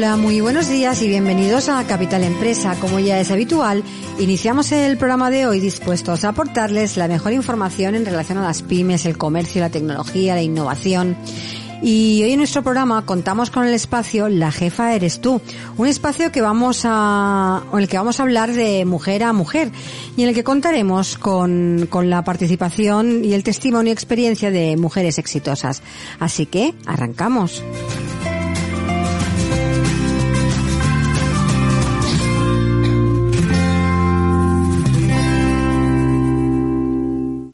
[0.00, 2.74] Hola, muy buenos días y bienvenidos a Capital Empresa.
[2.80, 3.84] Como ya es habitual,
[4.18, 8.62] iniciamos el programa de hoy dispuestos a aportarles la mejor información en relación a las
[8.62, 11.18] pymes, el comercio, la tecnología, la innovación.
[11.82, 15.42] Y hoy en nuestro programa contamos con el espacio La jefa eres tú,
[15.76, 19.70] un espacio que vamos a, en el que vamos a hablar de mujer a mujer
[20.16, 24.78] y en el que contaremos con, con la participación y el testimonio y experiencia de
[24.78, 25.82] mujeres exitosas.
[26.18, 27.62] Así que arrancamos.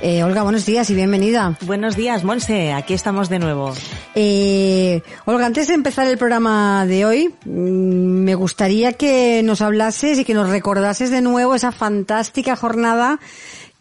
[0.00, 1.56] Eh, Olga, buenos días y bienvenida.
[1.62, 2.72] Buenos días, Monse.
[2.72, 3.72] Aquí estamos de nuevo.
[4.14, 10.18] Eh, Olga, antes de empezar el programa de hoy, mm, me gustaría que nos hablases
[10.18, 13.18] y que nos recordases de nuevo esa fantástica jornada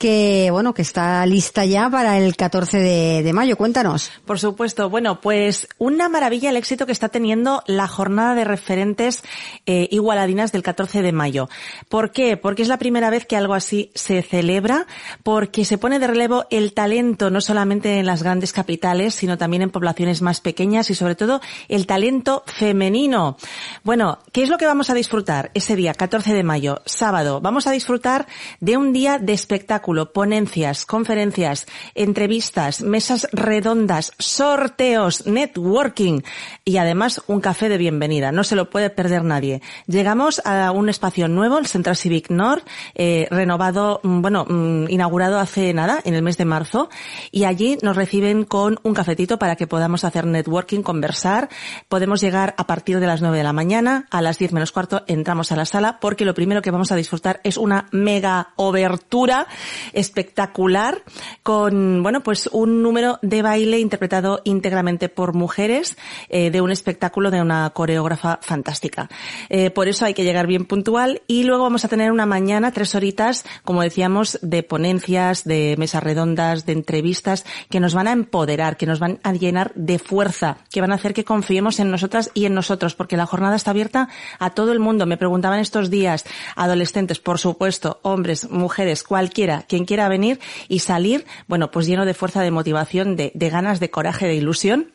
[0.04, 3.56] que, bueno, que está lista ya para el 14 de, mayo.
[3.56, 4.12] Cuéntanos.
[4.26, 4.90] Por supuesto.
[4.90, 9.24] Bueno, pues una maravilla el éxito que está teniendo la jornada de referentes
[9.66, 11.48] eh, igualadinas del 14 de mayo.
[11.88, 12.36] ¿Por qué?
[12.36, 14.88] Porque es la primera vez que algo así se celebra,
[15.24, 19.62] porque se pone de relevo el talento no solamente en las grandes capitales, sino también
[19.62, 21.40] en poblaciones más pequeñas y sobre todo
[21.70, 23.38] el talento femenino.
[23.86, 27.40] Bueno, ¿qué es lo que vamos a disfrutar ese día, 14 de mayo, sábado?
[27.40, 28.28] Vamos a disfrutar
[28.60, 31.66] de un día de espectáculo ponencias, conferencias,
[31.96, 36.22] entrevistas, mesas redondas, sorteos, networking
[36.66, 38.32] y además un café de bienvenida.
[38.32, 39.62] No se lo puede perder nadie.
[39.88, 45.40] Llegamos a un espacio nuevo, el Central Civic North, eh, renovado, mm, bueno, mm, inaugurado
[45.40, 46.90] hace nada, en el mes de marzo,
[47.32, 51.50] y allí nos reciben con un cafetito para que podamos hacer networking, conversar.
[51.88, 55.04] Podemos llegar a partir de las 9 de la mañana, a las 10 menos cuarto
[55.08, 59.48] entramos a la sala porque lo primero que vamos a disfrutar es una mega obertura
[59.92, 61.04] espectacular
[61.44, 65.98] con, bueno, pues un número de baile interpretado íntegramente por mujeres
[66.30, 69.10] eh, de un espectáculo de una coreógrafa fantástica.
[69.50, 72.72] Eh, por eso hay que llegar bien puntual y luego vamos a tener una mañana,
[72.72, 78.12] tres horitas, como decíamos, de ponencias, de mesas redondas, de entrevistas que nos van a
[78.12, 81.92] empoderar, que nos van a llenar de fuerza, que van a hacer que confiemos en
[81.92, 85.06] nosotras y en nosotros, porque la jornada está abierta a todo el mundo.
[85.06, 91.26] Me preguntaban estos días, adolescentes, por supuesto, hombres, mujeres, cualquiera, quien quiera venir y salir,
[91.48, 94.92] bueno, pues lleno de fuerza, de motivación, de, ganas, de coraje, de ilusión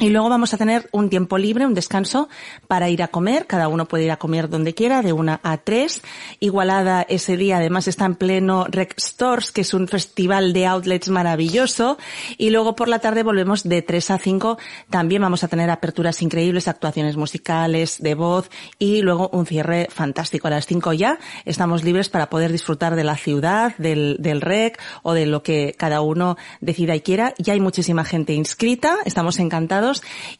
[0.00, 2.30] y luego vamos a tener un tiempo libre, un descanso
[2.66, 3.46] para ir a comer.
[3.46, 6.00] Cada uno puede ir a comer donde quiera, de una a tres.
[6.40, 11.10] Igualada ese día además está en pleno Rec Stores, que es un festival de outlets
[11.10, 11.98] maravilloso.
[12.38, 14.56] Y luego por la tarde volvemos de tres a cinco.
[14.88, 20.46] También vamos a tener aperturas increíbles, actuaciones musicales, de voz y luego un cierre fantástico.
[20.48, 24.80] A las cinco ya estamos libres para poder disfrutar de la ciudad, del, del Rec
[25.02, 27.34] o de lo que cada uno decida y quiera.
[27.36, 28.96] Ya hay muchísima gente inscrita.
[29.04, 29.89] Estamos encantados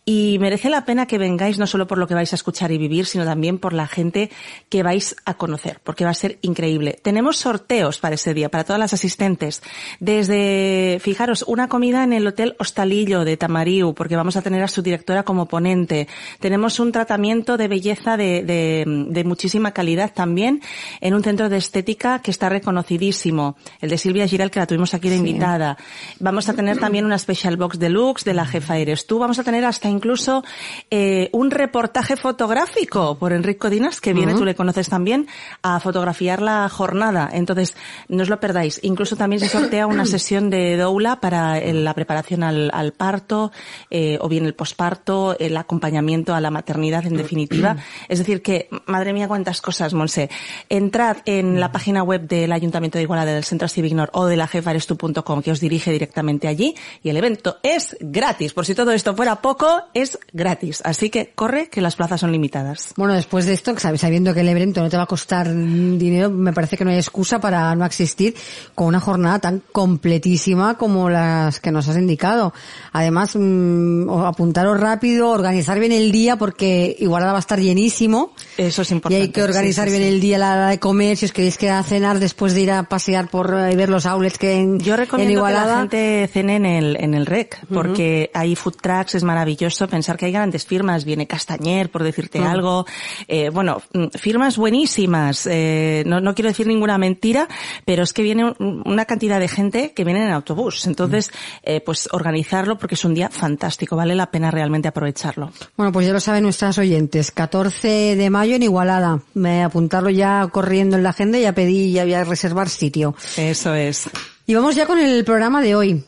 [0.05, 2.79] y merece la pena que vengáis no solo por lo que vais a escuchar y
[2.79, 4.31] vivir, sino también por la gente
[4.69, 6.99] que vais a conocer, porque va a ser increíble.
[7.03, 9.63] Tenemos sorteos para ese día, para todas las asistentes.
[9.99, 14.69] Desde, fijaros, una comida en el Hotel Hostalillo de Tamariu, porque vamos a tener a
[14.69, 16.09] su directora como ponente.
[16.41, 20.61] Tenemos un tratamiento de belleza de, de, de muchísima calidad también
[21.01, 24.95] en un centro de estética que está reconocidísimo, el de Silvia Giral, que la tuvimos
[24.95, 25.77] aquí de invitada.
[26.19, 29.19] Vamos a tener también una special box deluxe de la jefa Eres tú.
[29.19, 30.43] Vamos vamos a tener hasta incluso
[30.91, 35.29] eh, un reportaje fotográfico por Enrique Codinas, que viene, tú le conoces también,
[35.63, 37.31] a fotografiar la jornada.
[37.33, 37.77] Entonces,
[38.09, 38.81] no os lo perdáis.
[38.83, 43.53] Incluso también se sortea una sesión de doula para la preparación al, al parto,
[43.89, 47.77] eh, o bien el posparto, el acompañamiento a la maternidad, en definitiva.
[48.09, 50.29] Es decir, que, madre mía, cuántas cosas, Monse.
[50.69, 54.49] Entrad en la página web del Ayuntamiento de Igualada del Centro Civignor o de la
[54.49, 56.75] jefarestu.com que os dirige directamente allí
[57.05, 58.53] y el evento es gratis.
[58.53, 60.81] Por si todo esto fuera poco, es gratis.
[60.83, 62.95] Así que corre que las plazas son limitadas.
[62.97, 66.55] Bueno, después de esto, sabiendo que el evento no te va a costar dinero, me
[66.55, 68.35] parece que no hay excusa para no asistir
[68.75, 72.55] con una jornada tan completísima como las que nos has indicado.
[72.93, 78.33] Además, mmm, apuntaros rápido, organizar bien el día porque Igualada va a estar llenísimo.
[78.57, 79.19] Eso es importante.
[79.19, 80.15] Y hay que organizar sí, sí, bien sí.
[80.15, 82.71] el día la hora de comer, si os queréis quedar a cenar después de ir
[82.71, 85.67] a pasear por y ver los outlets que en, Yo recomiendo en Igualada.
[85.67, 88.41] que la gente cene en el, en el REC, porque uh -huh.
[88.41, 92.51] hay food trucks, es maravilloso pensar que hay grandes firmas, viene Castañer, por decirte -huh.
[92.51, 92.87] algo,
[93.29, 93.83] eh, bueno,
[94.15, 97.49] firmas buenísimas, eh, no, no quiero decir ninguna mentira,
[97.85, 101.61] pero es que viene una cantidad de gente que viene en autobús, entonces, -huh.
[101.63, 105.53] eh, pues organizarlo porque es un día fantástico, vale la pena realmente aprovecharlo.
[105.77, 110.49] Bueno, pues ya lo saben nuestras oyentes, 14 de mayo en Igualada, me apuntarlo ya
[110.53, 113.15] corriendo en la agenda y ya pedí, ya voy a reservar sitio.
[113.37, 114.09] Eso es.
[114.47, 116.05] Y vamos ya con el programa de hoy.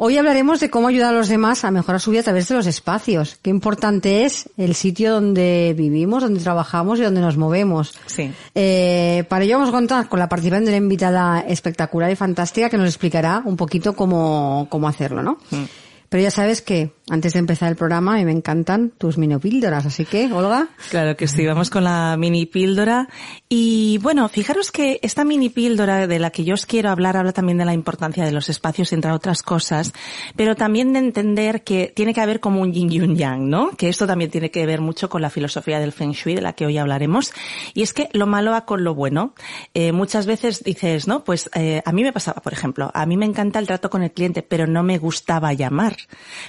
[0.00, 2.54] Hoy hablaremos de cómo ayudar a los demás a mejorar su vida a través de
[2.54, 3.36] los espacios.
[3.42, 7.98] Qué importante es el sitio donde vivimos, donde trabajamos y donde nos movemos.
[8.06, 8.32] Sí.
[8.54, 12.70] Eh, para ello vamos a contar con la participación de una invitada espectacular y fantástica
[12.70, 15.38] que nos explicará un poquito cómo, cómo hacerlo, ¿no?
[15.50, 15.64] Mm.
[16.08, 19.86] Pero ya sabes que antes de empezar el programa a me encantan tus mini píldoras,
[19.86, 20.68] así que, Olga.
[20.90, 23.08] Claro que sí, vamos con la mini píldora.
[23.48, 27.32] Y bueno, fijaros que esta mini píldora de la que yo os quiero hablar habla
[27.32, 29.92] también de la importancia de los espacios, entre otras cosas,
[30.34, 33.70] pero también de entender que tiene que haber como un yin y un yang, ¿no?
[33.70, 36.54] Que esto también tiene que ver mucho con la filosofía del Feng Shui, de la
[36.54, 37.32] que hoy hablaremos.
[37.74, 39.34] Y es que lo malo va con lo bueno.
[39.74, 41.24] Eh, muchas veces dices, ¿no?
[41.24, 44.02] Pues eh, a mí me pasaba, por ejemplo, a mí me encanta el trato con
[44.02, 45.97] el cliente, pero no me gustaba llamar.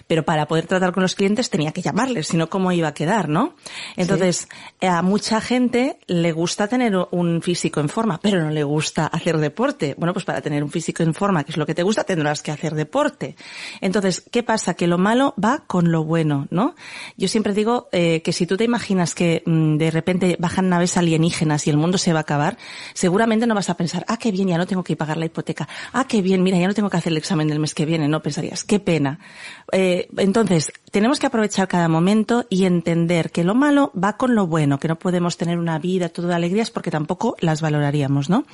[0.07, 3.29] Pero para poder tratar con los clientes tenía que llamarles, sino cómo iba a quedar,
[3.29, 3.55] ¿no?
[3.95, 4.47] Entonces,
[4.79, 4.85] sí.
[4.87, 9.37] a mucha gente le gusta tener un físico en forma, pero no le gusta hacer
[9.37, 9.95] deporte.
[9.97, 12.41] Bueno, pues para tener un físico en forma, que es lo que te gusta, tendrás
[12.41, 13.35] que hacer deporte.
[13.81, 14.73] Entonces, ¿qué pasa?
[14.73, 16.75] Que lo malo va con lo bueno, ¿no?
[17.17, 20.97] Yo siempre digo eh, que si tú te imaginas que mmm, de repente bajan naves
[20.97, 22.57] alienígenas y el mundo se va a acabar,
[22.93, 25.67] seguramente no vas a pensar, ah, qué bien, ya no tengo que pagar la hipoteca.
[25.93, 28.07] Ah, qué bien, mira, ya no tengo que hacer el examen del mes que viene.
[28.07, 29.19] No pensarías, qué pena.
[29.71, 34.47] Eh, entonces, tenemos que aprovechar cada momento y entender que lo malo va con lo
[34.47, 38.45] bueno, que no podemos tener una vida todo de alegrías porque tampoco las valoraríamos, ¿no?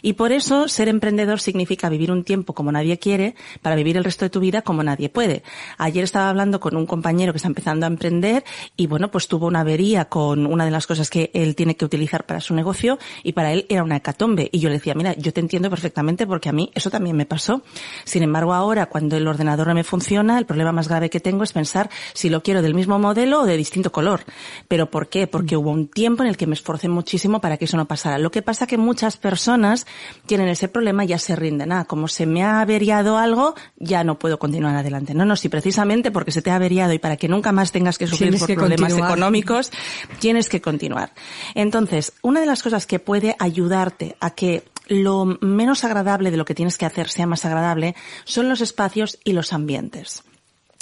[0.00, 4.04] Y por eso ser emprendedor significa vivir un tiempo como nadie quiere para vivir el
[4.04, 5.42] resto de tu vida como nadie puede.
[5.78, 8.44] Ayer estaba hablando con un compañero que está empezando a emprender
[8.76, 11.84] y bueno, pues tuvo una avería con una de las cosas que él tiene que
[11.84, 14.48] utilizar para su negocio y para él era una hecatombe.
[14.52, 17.26] Y yo le decía, mira, yo te entiendo perfectamente porque a mí eso también me
[17.26, 17.62] pasó.
[18.04, 21.44] Sin embargo, ahora cuando el ordenador no me funciona, el problema más grave que tengo
[21.44, 21.81] es pensar
[22.12, 24.24] si lo quiero del mismo modelo o de distinto color.
[24.68, 25.26] ¿Pero por qué?
[25.26, 28.18] Porque hubo un tiempo en el que me esforcé muchísimo para que eso no pasara.
[28.18, 29.86] Lo que pasa que muchas personas
[30.26, 31.72] tienen ese problema y ya se rinden.
[31.72, 35.14] Ah, como se me ha averiado algo, ya no puedo continuar adelante.
[35.14, 37.98] No, no, si precisamente porque se te ha averiado y para que nunca más tengas
[37.98, 39.10] que sufrir tienes por que problemas continuar.
[39.10, 39.72] económicos,
[40.18, 41.12] tienes que continuar.
[41.54, 46.44] Entonces, una de las cosas que puede ayudarte a que lo menos agradable de lo
[46.44, 50.24] que tienes que hacer sea más agradable son los espacios y los ambientes.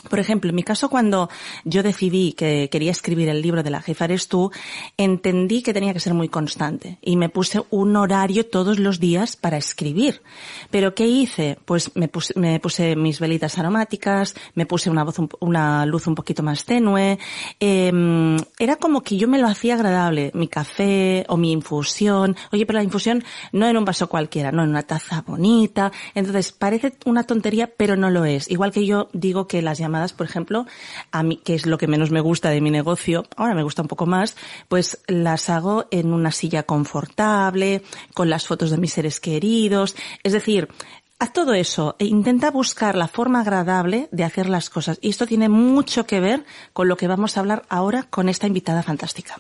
[0.09, 1.29] Por ejemplo, en mi caso cuando
[1.65, 4.51] yo decidí que quería escribir el libro de la jefa eres tú,
[4.97, 9.37] entendí que tenía que ser muy constante y me puse un horario todos los días
[9.37, 10.23] para escribir.
[10.71, 11.59] Pero ¿qué hice?
[11.65, 16.07] Pues me puse, me puse mis velitas aromáticas, me puse una voz, un, una luz
[16.07, 17.19] un poquito más tenue.
[17.59, 17.93] Eh,
[18.59, 22.37] era como que yo me lo hacía agradable, mi café o mi infusión.
[22.53, 25.93] Oye, pero la infusión no en un vaso cualquiera, no en una taza bonita.
[26.15, 28.51] Entonces parece una tontería, pero no lo es.
[28.51, 30.67] Igual que yo digo que las llamadas, por ejemplo,
[31.13, 33.83] a mí, que es lo que menos me gusta de mi negocio, ahora me gusta
[33.83, 34.37] un poco más,
[34.69, 37.83] pues las hago en una silla confortable,
[38.15, 39.97] con las fotos de mis seres queridos.
[40.23, 40.69] Es decir,
[41.23, 44.99] Haz todo eso e intenta buscar la forma agradable de hacer las cosas.
[45.03, 48.47] Y esto tiene mucho que ver con lo que vamos a hablar ahora con esta
[48.47, 49.39] invitada fantástica.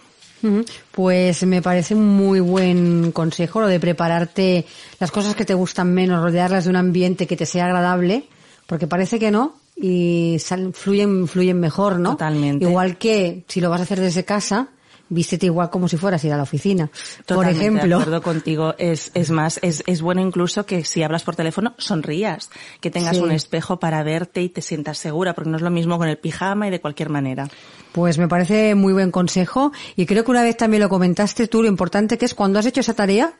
[0.90, 4.66] Pues me parece un muy buen consejo lo de prepararte
[4.98, 8.24] las cosas que te gustan menos, rodearlas de un ambiente que te sea agradable,
[8.66, 10.36] porque parece que no, y
[10.72, 12.10] fluyen, fluyen mejor, ¿no?
[12.10, 12.64] Totalmente.
[12.64, 14.68] Igual que si lo vas a hacer desde casa,
[15.10, 16.90] vístete igual como si fueras a ir a la oficina.
[17.26, 17.98] por ejemplo.
[17.98, 18.74] De acuerdo contigo.
[18.78, 23.18] Es, es más, es, es bueno incluso que si hablas por teléfono sonrías, que tengas
[23.18, 26.16] un espejo para verte y te sientas segura, porque no es lo mismo con el
[26.16, 27.48] pijama y de cualquier manera.
[27.92, 31.62] Pues me parece muy buen consejo y creo que una vez también lo comentaste tú
[31.62, 33.34] lo importante que es cuando has hecho esa tarea,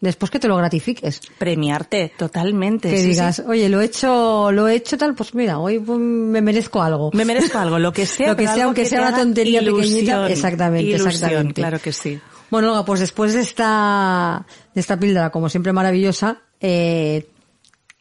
[0.00, 1.20] después que te lo gratifiques.
[1.38, 2.90] Premiarte, totalmente.
[2.90, 6.40] Que digas, oye, lo he hecho, lo he hecho tal, pues mira, hoy pues, me
[6.40, 7.10] merezco algo.
[7.12, 8.28] Me merezco algo, lo que sea.
[8.28, 10.28] lo que sea, aunque sea una tontería pequeñita.
[10.28, 11.60] Exactamente, exactamente.
[11.60, 12.20] Claro que sí.
[12.50, 17.26] Bueno, pues después de esta, de esta píldora, como siempre maravillosa, eh,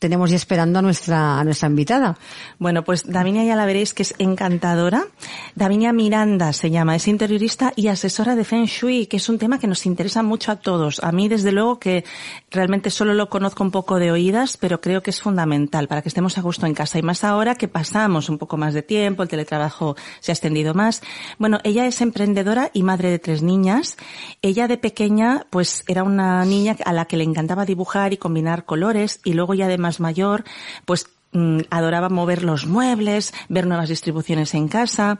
[0.05, 2.15] tenemos ya esperando a nuestra, a nuestra invitada.
[2.59, 5.07] Bueno, pues Davinia ya la veréis que es encantadora.
[5.55, 9.57] Davinia Miranda se llama, es interiorista y asesora de Feng Shui, que es un tema
[9.57, 11.03] que nos interesa mucho a todos.
[11.03, 12.05] A mí, desde luego, que
[12.51, 16.09] realmente solo lo conozco un poco de oídas, pero creo que es fundamental para que
[16.09, 16.99] estemos a gusto en casa.
[16.99, 20.75] Y más ahora que pasamos un poco más de tiempo, el teletrabajo se ha extendido
[20.75, 21.01] más.
[21.39, 23.97] Bueno, ella es emprendedora y madre de tres niñas.
[24.43, 28.65] Ella de pequeña, pues era una niña a la que le encantaba dibujar y combinar
[28.65, 30.43] colores y luego ya además más mayor,
[30.85, 35.19] pues mm, adoraba mover los muebles, ver nuevas distribuciones en casa.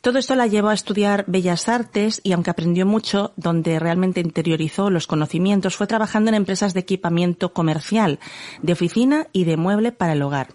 [0.00, 4.88] Todo esto la llevó a estudiar bellas artes y aunque aprendió mucho, donde realmente interiorizó
[4.88, 8.18] los conocimientos, fue trabajando en empresas de equipamiento comercial,
[8.62, 10.48] de oficina y de mueble para el hogar.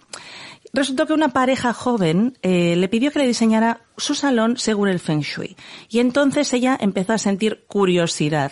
[0.75, 4.99] Resultó que una pareja joven eh, le pidió que le diseñara su salón según el
[4.99, 5.55] Feng Shui.
[5.87, 8.51] Y entonces ella empezó a sentir curiosidad.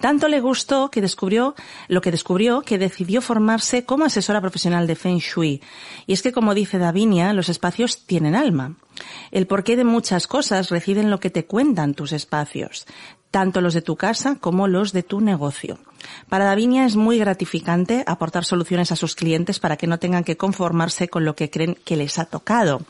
[0.00, 1.54] Tanto le gustó que descubrió,
[1.86, 5.62] lo que descubrió, que decidió formarse como asesora profesional de Feng Shui.
[6.08, 8.74] Y es que, como dice Davinia, los espacios tienen alma.
[9.30, 12.84] El porqué de muchas cosas reside en lo que te cuentan tus espacios
[13.30, 15.78] tanto los de tu casa como los de tu negocio.
[16.28, 20.36] Para Davinia es muy gratificante aportar soluciones a sus clientes para que no tengan que
[20.36, 22.82] conformarse con lo que creen que les ha tocado.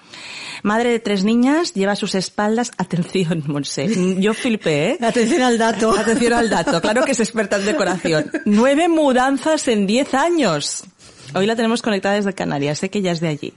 [0.62, 4.98] Madre de tres niñas, lleva a sus espaldas, atención, Monse, yo flipé, ¿eh?
[5.00, 5.96] Atención al dato.
[5.96, 8.30] Atención al dato, claro que es experta en decoración.
[8.44, 10.84] Nueve mudanzas en diez años.
[11.34, 13.54] Hoy la tenemos conectada desde Canarias, sé que ella es de allí.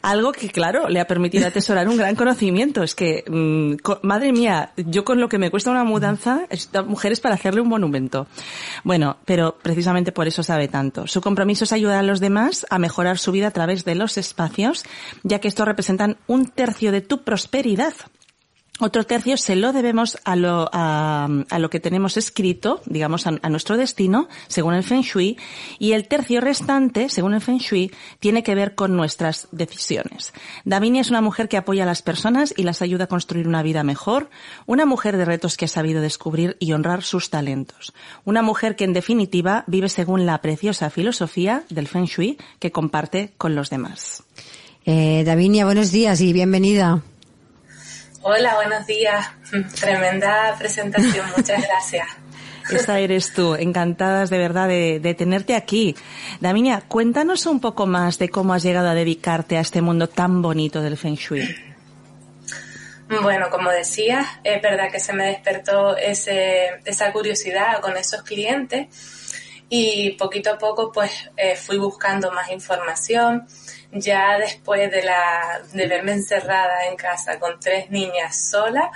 [0.00, 2.82] Algo que, claro, le ha permitido atesorar un gran conocimiento.
[2.82, 7.12] Es que, mm, madre mía, yo con lo que me cuesta una mudanza, esta mujer
[7.12, 8.26] es para hacerle un monumento.
[8.84, 11.06] Bueno, pero precisamente por eso sabe tanto.
[11.06, 14.16] Su compromiso es ayudar a los demás a mejorar su vida a través de los
[14.16, 14.84] espacios,
[15.22, 17.94] ya que estos representan un tercio de tu prosperidad.
[18.82, 23.76] Otro tercio se lo debemos a lo, a, lo que tenemos escrito, digamos, a, nuestro
[23.76, 25.36] destino, según el Feng Shui,
[25.78, 30.32] y el tercio restante, según el Feng Shui, tiene que ver con nuestras decisiones.
[30.64, 33.62] Davinia es una mujer que apoya a las personas y las ayuda a construir una
[33.62, 34.30] vida mejor,
[34.64, 37.92] una mujer de retos que ha sabido descubrir y honrar sus talentos,
[38.24, 43.34] una mujer que en definitiva vive según la preciosa filosofía del Feng Shui que comparte
[43.36, 44.22] con los demás.
[44.86, 47.02] Eh, Davinia, buenos días y bienvenida.
[48.22, 49.26] Hola, buenos días.
[49.80, 52.06] Tremenda presentación, muchas gracias.
[52.70, 55.96] Esa eres tú, encantadas de verdad de, tenerte aquí.
[56.40, 60.42] Davinia, cuéntanos un poco más de cómo has llegado a dedicarte a este mundo tan
[60.42, 61.48] bonito del Feng Shui.
[63.22, 68.86] Bueno, como decías, es verdad que se me despertó ese, esa curiosidad con esos clientes
[69.68, 73.46] y poquito a poco pues eh, fui buscando más información
[73.92, 78.90] ya después de, la, de verme encerrada en casa con tres niñas sola,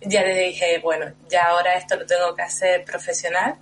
[0.00, 3.56] ya le dije, bueno, ya ahora esto lo tengo que hacer profesional.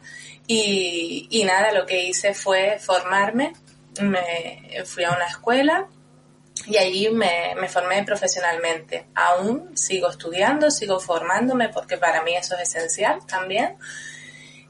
[0.47, 3.53] Y, y nada, lo que hice fue formarme,
[4.01, 5.87] me fui a una escuela
[6.67, 9.07] y allí me, me formé profesionalmente.
[9.15, 13.77] Aún sigo estudiando, sigo formándome porque para mí eso es esencial también.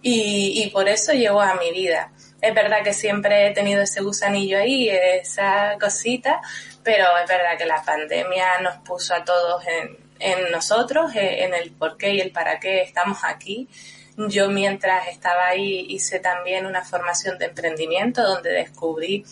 [0.02, 2.10] Y, y por eso llegó a mi vida
[2.40, 6.40] es verdad que siempre he tenido ese gusanillo ahí, esa cosita,
[6.82, 11.54] pero es verdad que la pandemia nos puso a todos en, en nosotros, eh, en
[11.54, 13.68] el por qué y el para qué estamos aquí.
[14.16, 19.24] Yo mientras estaba ahí hice también una formación de emprendimiento donde descubrí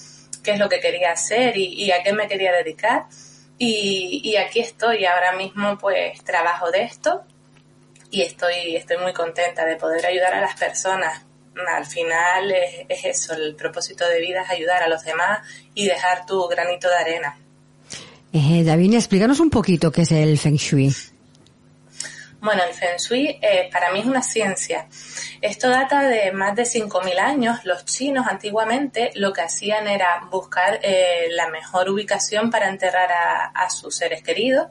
[0.43, 3.07] qué es lo que quería hacer y, a qué me quería dedicar.
[3.59, 7.25] Y, y, aquí estoy, ahora mismo pues trabajo de esto
[8.11, 11.25] y estoy, estoy muy contenta de poder ayudar a las personas
[11.67, 15.41] al final es, eso, el propósito de vida es ayudar a los demás
[15.75, 17.39] y dejar tu granito de arena.
[18.33, 20.95] Eh, explícanos un poquito qué es el Feng Shui.
[22.41, 24.87] Bueno, el Feng Shui eh, para mí es una ciencia.
[25.41, 27.65] Esto data de más de 5.000 años.
[27.65, 33.09] Los chinos antiguamente lo que hacían era buscar eh, la mejor ubicación para enterrar
[33.55, 34.69] a, sus seres queridos.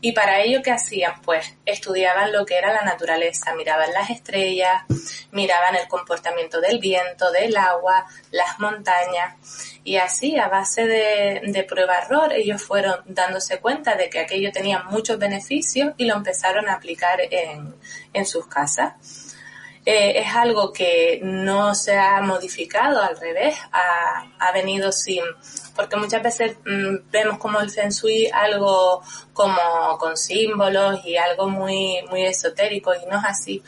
[0.00, 1.22] Y para ello, ¿qué hacían?
[1.22, 4.82] Pues estudiaban lo que era la naturaleza, miraban las estrellas,
[5.30, 9.36] miraban el comportamiento del viento, del agua, las montañas
[9.84, 14.84] y así a base de, de prueba-error ellos fueron dándose cuenta de que aquello tenía
[14.84, 17.74] muchos beneficios y lo empezaron a aplicar en,
[18.12, 18.94] en sus casas.
[19.84, 25.24] Eh, es algo que no se ha modificado, al revés, ha, ha venido sin,
[25.74, 31.48] porque muchas veces mm, vemos como el Feng Shui algo como con símbolos y algo
[31.48, 33.62] muy, muy esotérico y no es así.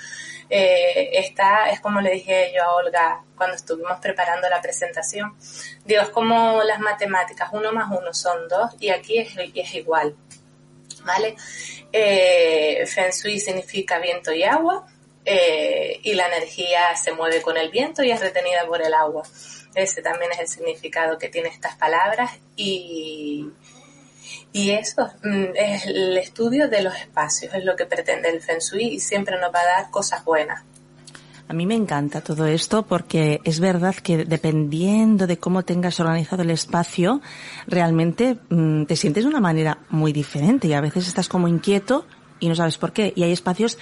[0.49, 5.37] Eh, está, es como le dije yo a Olga cuando estuvimos preparando la presentación.
[5.85, 10.15] Digo, es como las matemáticas, uno más uno son dos y aquí es, es igual.
[11.05, 11.35] ¿Vale?
[11.93, 14.87] Eh, Feng Shui significa viento y agua
[15.25, 19.23] eh, y la energía se mueve con el viento y es retenida por el agua.
[19.75, 23.49] Ese también es el significado que tiene estas palabras y,
[24.53, 28.61] y eso mm, es el estudio de los espacios, es lo que pretende el Feng
[28.61, 30.63] Shui y siempre nos va a dar cosas buenas.
[31.47, 36.43] A mí me encanta todo esto porque es verdad que dependiendo de cómo tengas organizado
[36.43, 37.21] el espacio,
[37.67, 42.07] realmente mm, te sientes de una manera muy diferente y a veces estás como inquieto
[42.45, 43.13] y no sabes por qué.
[43.17, 43.79] Y hay espacios,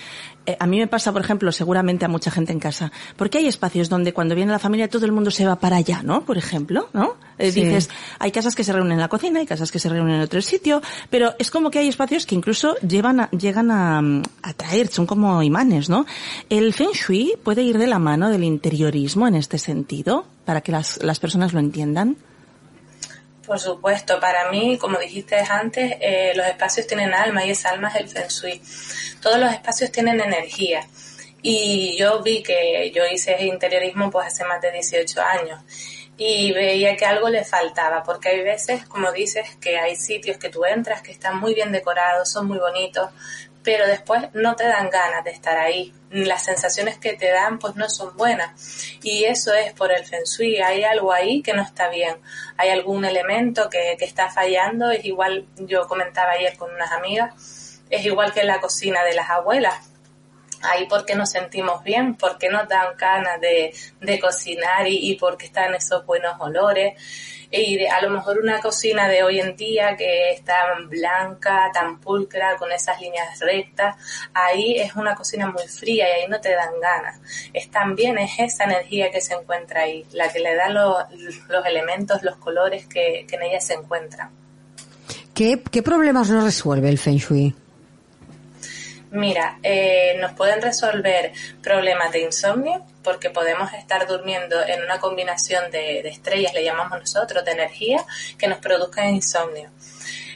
[0.46, 3.46] eh, a mí me pasa, por ejemplo, seguramente a mucha gente en casa, porque hay
[3.46, 6.24] espacios donde cuando viene la familia todo el mundo se va para allá, ¿no?
[6.24, 7.16] Por ejemplo, ¿no?
[7.38, 10.16] Eh, Dices, hay casas que se reúnen en la cocina, hay casas que se reúnen
[10.16, 13.98] en otro sitio, pero es como que hay espacios que incluso llevan a, llegan a,
[14.42, 16.06] a traer, son como imanes, ¿no?
[16.48, 20.72] El Feng Shui puede ir de la mano del interiorismo en este sentido, para que
[20.72, 22.16] las, las personas lo entiendan.
[23.46, 27.88] Por supuesto, para mí, como dijiste antes, eh, los espacios tienen alma y esa alma
[27.88, 28.62] es el Feng Shui.
[29.20, 30.86] Todos los espacios tienen energía.
[31.42, 35.60] Y yo vi que yo hice interiorismo pues hace más de 18 años
[36.16, 40.50] y veía que algo le faltaba, porque hay veces, como dices, que hay sitios que
[40.50, 43.10] tú entras que están muy bien decorados, son muy bonitos,
[43.62, 45.92] pero después no te dan ganas de estar ahí.
[46.10, 48.50] Las sensaciones que te dan pues no son buenas.
[49.02, 50.58] Y eso es por el feng shui.
[50.58, 52.16] Hay algo ahí que no está bien.
[52.56, 54.90] Hay algún elemento que, que está fallando.
[54.90, 59.30] Es igual, yo comentaba ayer con unas amigas, es igual que la cocina de las
[59.30, 59.88] abuelas.
[60.62, 65.46] Ahí porque nos sentimos bien, porque nos dan ganas de, de cocinar y, y porque
[65.46, 66.94] están esos buenos olores
[67.52, 70.54] y a lo mejor una cocina de hoy en día que está
[70.88, 73.96] blanca, tan pulcra, con esas líneas rectas,
[74.32, 77.20] ahí es una cocina muy fría y ahí no te dan ganas.
[77.52, 80.96] Es también es esa energía que se encuentra ahí, la que le da los,
[81.48, 84.30] los elementos, los colores que, que en ella se encuentran.
[85.34, 87.54] ¿Qué, ¿Qué problemas no resuelve el Feng Shui?
[89.12, 95.70] Mira, eh, nos pueden resolver problemas de insomnio porque podemos estar durmiendo en una combinación
[95.70, 98.02] de, estrellas, le llamamos nosotros, de energía,
[98.38, 99.68] que nos produzcan insomnio.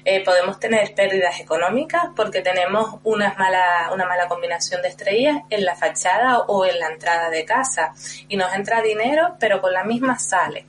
[0.04, 5.64] Eh, podemos tener pérdidas económicas porque tenemos una mala, una mala combinación de estrellas en
[5.64, 7.94] la fachada o en la entrada de casa
[8.28, 10.66] y nos entra dinero pero con la misma sale.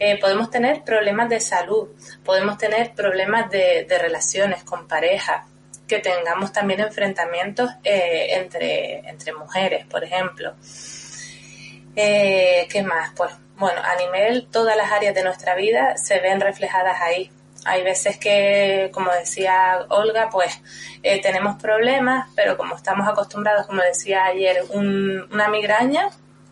[0.00, 1.90] Eh, podemos tener problemas de salud,
[2.24, 5.46] podemos tener problemas de, de relaciones con pareja,
[5.90, 10.54] que tengamos también enfrentamientos eh, entre, entre mujeres, por ejemplo.
[11.96, 13.12] Eh, ¿Qué más?
[13.16, 17.32] Pues bueno, a nivel todas las áreas de nuestra vida se ven reflejadas ahí.
[17.64, 20.62] Hay veces que, como decía Olga, pues
[21.02, 26.08] eh, tenemos problemas, pero como estamos acostumbrados, como decía ayer, un, una migraña,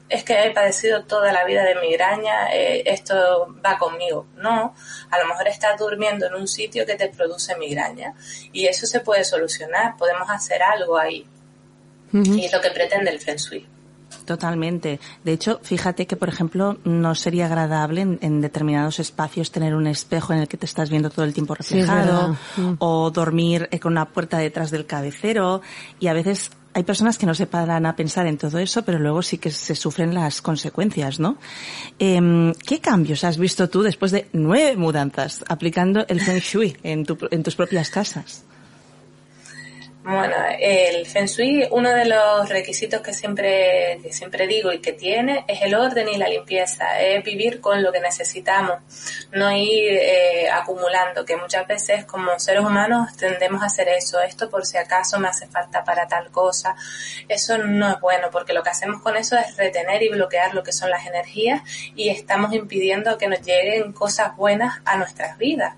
[0.09, 4.27] es que he padecido toda la vida de migraña, eh, esto va conmigo.
[4.37, 4.75] No,
[5.11, 8.15] a lo mejor estás durmiendo en un sitio que te produce migraña
[8.53, 11.27] y eso se puede solucionar, podemos hacer algo ahí.
[12.11, 13.67] Y es lo que pretende el Feng Shui.
[14.25, 14.99] Totalmente.
[15.25, 19.87] De hecho, fíjate que, por ejemplo, no sería agradable en, en, determinados espacios tener un
[19.87, 23.93] espejo en el que te estás viendo todo el tiempo reflejado sí, o dormir con
[23.93, 25.61] una puerta detrás del cabecero
[26.01, 28.99] y a veces hay personas que no se paran a pensar en todo eso, pero
[28.99, 31.39] luego sí que se sufren las consecuencias, ¿no?
[31.99, 37.05] Eh, ¿Qué cambios has visto tú después de nueve mudanzas aplicando el Feng Shui en,
[37.05, 38.45] tu, en tus propias casas?
[40.11, 44.95] Bueno, el Feng Shui, uno de los requisitos que siempre, que siempre digo y que
[44.95, 48.79] tiene es el orden y la limpieza, es vivir con lo que necesitamos,
[49.33, 54.49] no ir eh, acumulando, que muchas veces como seres humanos tendemos a hacer eso, esto
[54.49, 56.75] por si acaso me hace falta para tal cosa,
[57.29, 60.63] eso no es bueno porque lo que hacemos con eso es retener y bloquear lo
[60.63, 61.61] que son las energías
[61.95, 65.75] y estamos impidiendo que nos lleguen cosas buenas a nuestras vidas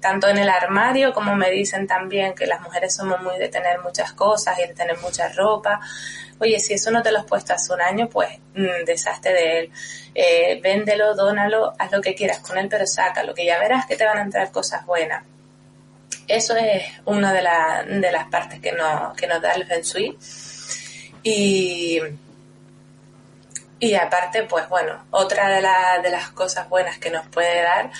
[0.00, 3.80] tanto en el armario como me dicen también que las mujeres somos muy de tener
[3.80, 5.80] muchas cosas y de tener mucha ropa.
[6.38, 9.72] Oye, si eso no te lo has puesto hace un año, pues mmm, de él.
[10.14, 13.96] Eh, véndelo, dónalo, haz lo que quieras con él, pero sácalo, que ya verás que
[13.96, 15.24] te van a entrar cosas buenas.
[16.26, 19.82] Eso es una de, la, de las partes que, no, que nos da el Feng
[19.82, 20.18] Shui.
[21.22, 22.00] Y,
[23.80, 25.62] Y aparte, pues bueno, otra de,
[26.02, 27.90] de las cosas buenas que nos puede dar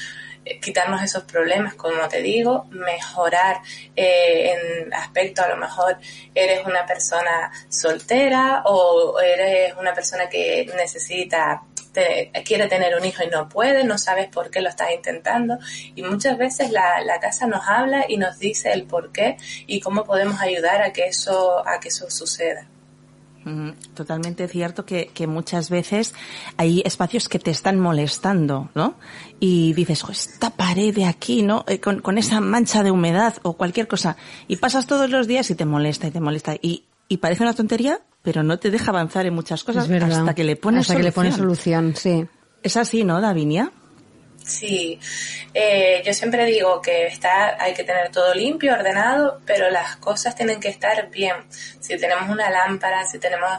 [0.60, 3.60] quitarnos esos problemas, como te digo, mejorar
[3.94, 5.98] eh, en aspecto, a lo mejor
[6.34, 11.62] eres una persona soltera o eres una persona que necesita
[12.44, 15.58] quiere tener un hijo y no puede, no sabes por qué lo estás intentando
[15.94, 19.80] y muchas veces la, la, casa nos habla y nos dice el por qué y
[19.80, 22.68] cómo podemos ayudar a que eso, a que eso suceda.
[23.94, 26.14] Totalmente cierto que, que, muchas veces
[26.56, 28.94] hay espacios que te están molestando, ¿no?
[29.40, 31.64] Y dices, oh, esta pared de aquí, ¿no?
[31.66, 34.16] Eh, con, con, esa mancha de humedad o cualquier cosa.
[34.48, 36.56] Y pasas todos los días y te molesta y te molesta.
[36.60, 40.44] Y, y parece una tontería, pero no te deja avanzar en muchas cosas hasta que
[40.44, 41.00] le pones hasta solución.
[41.00, 42.26] que le pones solución, sí.
[42.62, 43.72] Es así, ¿no, Davinia?
[44.48, 44.98] Sí,
[45.52, 50.34] eh, yo siempre digo que está, hay que tener todo limpio, ordenado, pero las cosas
[50.34, 51.36] tienen que estar bien.
[51.50, 53.50] Si tenemos una lámpara, si tenemos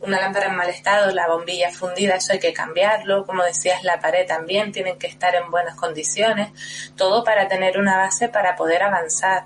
[0.00, 3.26] una lámpara en mal estado, la bombilla fundida, eso hay que cambiarlo.
[3.26, 6.50] Como decías, la pared también tienen que estar en buenas condiciones.
[6.96, 9.44] Todo para tener una base para poder avanzar,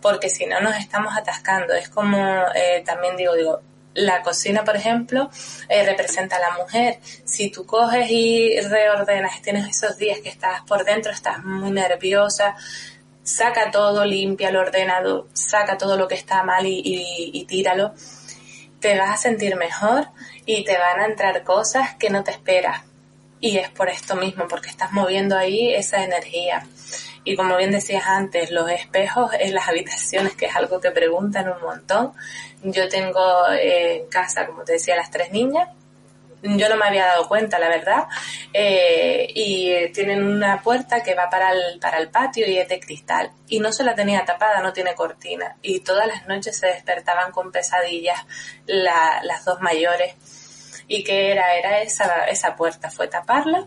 [0.00, 1.74] porque si no nos estamos atascando.
[1.74, 3.62] Es como eh, también digo, digo,
[3.96, 5.30] la cocina, por ejemplo,
[5.68, 6.98] eh, representa a la mujer.
[7.24, 12.54] Si tú coges y reordenas, tienes esos días que estás por dentro, estás muy nerviosa,
[13.22, 17.94] saca todo, limpia lo ordenado, saca todo lo que está mal y, y, tíralo,
[18.80, 20.08] te vas a sentir mejor
[20.44, 22.82] y te van a entrar cosas que no te esperas.
[23.40, 26.66] Y es por esto mismo, porque estás moviendo ahí esa energía.
[27.26, 31.48] Y como bien decías antes, los espejos en las habitaciones, que es algo que preguntan
[31.48, 32.12] un montón,
[32.62, 35.68] yo tengo eh, en casa, como te decía, las tres niñas.
[36.42, 38.04] Yo no me había dado cuenta, la verdad.
[38.52, 42.78] Eh, y tienen una puerta que va para el, para el patio y es de
[42.78, 43.32] cristal.
[43.48, 45.56] Y no se la tenía tapada, no tiene cortina.
[45.62, 48.24] Y todas las noches se despertaban con pesadillas
[48.66, 50.14] las dos mayores.
[50.86, 51.56] ¿Y qué era?
[51.56, 52.88] Era esa, esa puerta.
[52.88, 53.66] Fue taparla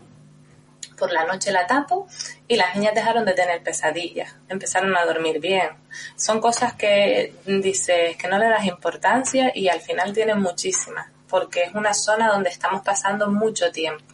[1.00, 2.06] por la noche la tapo
[2.46, 5.70] y las niñas dejaron de tener pesadillas, empezaron a dormir bien.
[6.14, 11.62] Son cosas que dices que no le das importancia y al final tienen muchísimas, porque
[11.62, 14.04] es una zona donde estamos pasando mucho tiempo.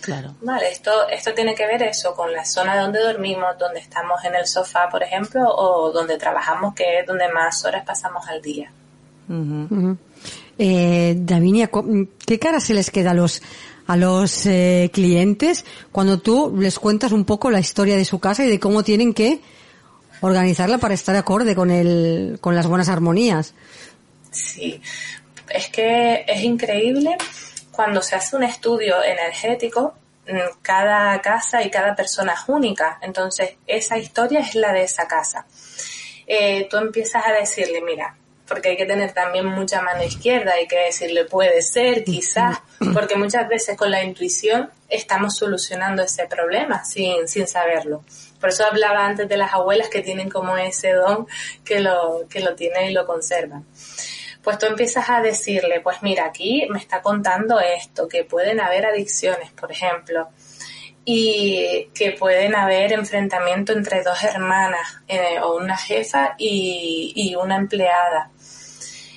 [0.00, 0.34] Claro.
[0.40, 4.36] Vale, esto, esto tiene que ver eso con la zona donde dormimos, donde estamos en
[4.36, 8.70] el sofá, por ejemplo, o donde trabajamos, que es donde más horas pasamos al día.
[10.58, 11.68] Eh, Davinia,
[12.24, 13.42] ¿qué cara se les queda a los
[13.86, 18.44] a los eh, clientes cuando tú les cuentas un poco la historia de su casa
[18.44, 19.40] y de cómo tienen que
[20.20, 23.54] organizarla para estar acorde con el, con las buenas armonías.
[24.30, 24.80] Sí,
[25.48, 27.16] es que es increíble
[27.70, 29.94] cuando se hace un estudio energético,
[30.26, 35.06] mm, cada casa y cada persona es única, entonces esa historia es la de esa
[35.06, 35.46] casa.
[36.26, 40.66] Eh, tú empiezas a decirle, mira, porque hay que tener también mucha mano izquierda, hay
[40.66, 42.58] que decirle puede ser, quizás,
[42.94, 48.04] porque muchas veces con la intuición estamos solucionando ese problema sin, sin saberlo.
[48.40, 51.26] Por eso hablaba antes de las abuelas que tienen como ese don
[51.64, 53.64] que lo, que lo tienen y lo conservan.
[54.42, 58.86] Pues tú empiezas a decirle, pues mira, aquí me está contando esto, que pueden haber
[58.86, 60.28] adicciones, por ejemplo,
[61.04, 67.56] y que pueden haber enfrentamiento entre dos hermanas eh, o una jefa y, y una
[67.56, 68.30] empleada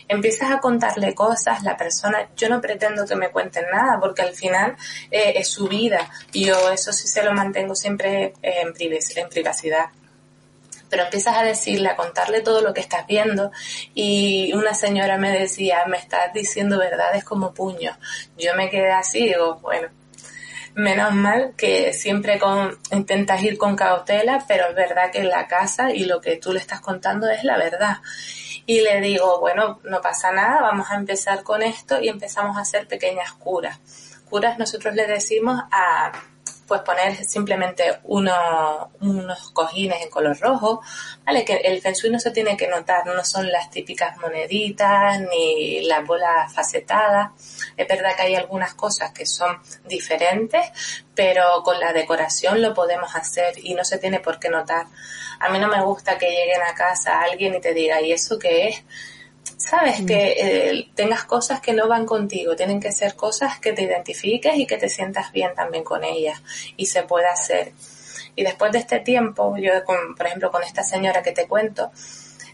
[0.09, 4.33] empiezas a contarle cosas, la persona, yo no pretendo que me cuenten nada porque al
[4.33, 4.75] final
[5.11, 9.85] eh, es su vida y yo eso sí se lo mantengo siempre eh, en, privacidad
[10.89, 13.51] pero empiezas a decirle, a contarle todo lo que estás viendo
[13.93, 17.95] y una señora me decía, me estás diciendo verdades como puños.
[18.35, 19.89] Yo me quedé así, digo, bueno,
[20.73, 25.93] menos mal que siempre con, intentas ir con cautela, pero es verdad que la casa
[25.93, 27.97] y lo que tú le estás contando es la verdad
[28.69, 32.61] y le digo, bueno, no pasa nada, vamos a empezar con esto y empezamos a
[32.61, 33.79] hacer pequeñas curas.
[34.29, 36.11] Curas nosotros le decimos a
[36.69, 40.81] pues poner simplemente uno, unos cojines en color rojo,
[41.25, 41.43] ¿vale?
[41.43, 45.81] Que el feng shui no se tiene que notar, no son las típicas moneditas ni
[45.81, 47.31] las bolas facetadas.
[47.75, 50.71] Es verdad que hay algunas cosas que son diferentes,
[51.15, 54.85] pero con la decoración lo podemos hacer y no se tiene por qué notar.
[55.39, 58.37] A mí no me gusta que lleguen a casa alguien y te diga, ¿y eso
[58.37, 58.83] qué es?
[59.59, 63.83] Sabes que eh, tengas cosas que no van contigo, tienen que ser cosas que te
[63.83, 66.41] identifiques y que te sientas bien también con ellas
[66.77, 67.73] y se puede hacer.
[68.35, 71.91] Y después de este tiempo, yo por ejemplo con esta señora que te cuento,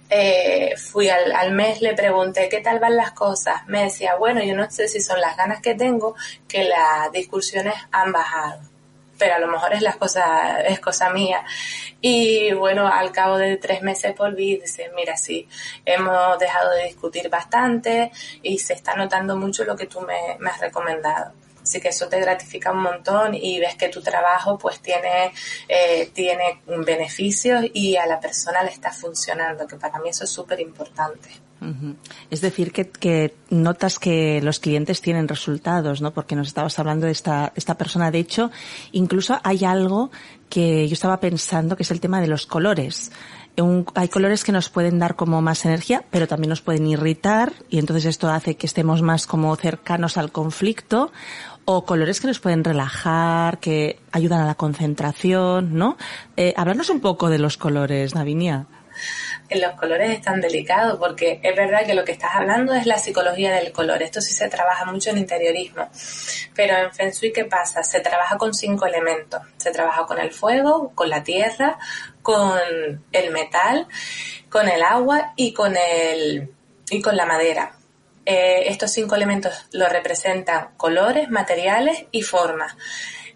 [0.10, 3.66] eh, fui al, al, mes, le pregunté qué tal van las cosas.
[3.68, 6.16] Me decía, bueno, yo no sé si son las ganas que tengo
[6.48, 8.75] que las discusiones han bajado
[9.18, 11.44] pero a lo mejor es la cosa, es cosa mía.
[12.02, 15.48] Y bueno, al cabo de tres meses volví y dice, mira, sí,
[15.86, 20.60] hemos dejado de discutir bastante y se está notando mucho lo que tú me, has
[20.60, 21.34] recomendado.
[21.64, 25.34] Así que eso te gratifica un montón y ves que tu trabajo pues tiene,
[25.68, 30.30] eh, tiene beneficios y a la persona le está funcionando, que para mí eso es
[30.30, 31.45] súper importante.
[32.30, 36.14] Es decir, que, que, notas que los clientes tienen resultados, ¿no?
[36.14, 38.12] Porque nos estabas hablando de esta, esta persona.
[38.12, 38.52] De hecho,
[38.92, 40.12] incluso hay algo
[40.50, 43.12] que yo estaba pensando que es el tema de los colores
[43.94, 47.80] hay colores que nos pueden dar como más energía, pero también nos pueden irritar y
[47.80, 51.12] entonces esto hace que estemos más como cercanos al conflicto
[51.64, 55.98] o colores que nos pueden relajar, que ayudan a la concentración, ¿no?
[56.36, 58.68] Eh, háblanos un poco de los colores, Navinia
[59.50, 62.98] los colores es tan delicado porque es verdad que lo que estás hablando es la
[62.98, 64.02] psicología del color.
[64.02, 65.90] Esto sí se trabaja mucho en interiorismo.
[66.56, 67.84] Pero en Feng Shui, ¿qué pasa?
[67.84, 69.42] Se trabaja con cinco elementos.
[69.58, 71.78] Se trabaja con el fuego, con la tierra,
[72.22, 72.60] con
[73.12, 73.88] el metal,
[74.50, 76.52] con el agua y con el,
[76.90, 77.78] y con la madera.
[78.26, 82.76] Eh, estos cinco elementos lo representan colores, materiales y formas.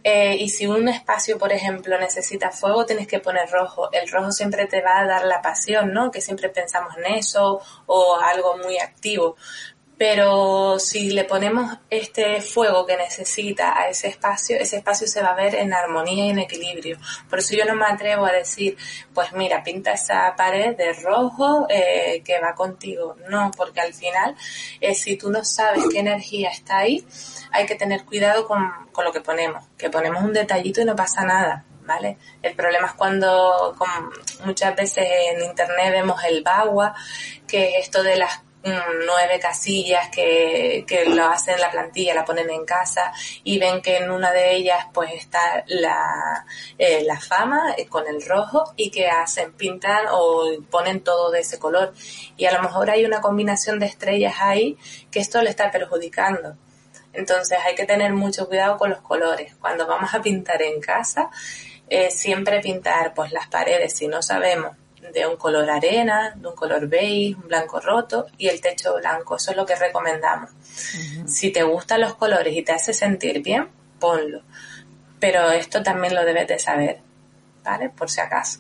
[0.04, 3.90] Eh, y si un espacio, por ejemplo, necesita fuego, tienes que poner rojo.
[3.92, 6.12] El rojo siempre te va a dar la pasión, ¿no?
[6.12, 9.36] Que siempre pensamos en eso o algo muy activo
[10.00, 15.32] pero si le ponemos este fuego que necesita a ese espacio, ese espacio se va
[15.32, 16.98] a ver en armonía y en equilibrio.
[17.30, 18.78] Por eso yo no me atrevo a decir,
[19.14, 23.18] pues mira, pinta esa pared de rojo eh, que va contigo.
[23.28, 24.38] No, porque al final,
[24.80, 27.06] eh, si tú no sabes qué energía está ahí,
[27.52, 30.96] hay que tener cuidado con, con lo que ponemos, que ponemos un detallito y no
[30.96, 31.66] pasa nada.
[31.86, 32.20] ¿Vale?
[32.44, 33.76] El problema es cuando
[34.46, 36.94] muchas veces en internet vemos el bagua,
[37.48, 42.50] que es esto de las nueve casillas que, que lo hacen la plantilla, la ponen
[42.50, 46.46] en casa y ven que en una de ellas pues está la,
[46.78, 51.40] eh, la fama eh, con el rojo y que hacen, pintan o ponen todo de
[51.42, 51.94] ese color.
[52.36, 54.78] Y a lo mejor hay una combinación de estrellas ahí
[55.10, 56.56] que esto le está perjudicando.
[57.14, 59.56] Entonces hay que tener mucho cuidado con los colores.
[59.60, 61.30] Cuando vamos a pintar en casa,
[61.90, 64.76] eh, siempre pintar pues las paredes, si no sabemos
[65.14, 69.38] de un color arena, de un color beige, un blanco roto y el techo blanco.
[69.38, 70.50] Eso es lo que recomendamos.
[71.28, 73.68] Si te gustan los colores y te hace sentir bien,
[74.00, 74.42] ponlo.
[75.20, 77.00] Pero esto también lo debes de saber,
[77.64, 77.90] ¿vale?
[77.90, 78.60] Por si acaso.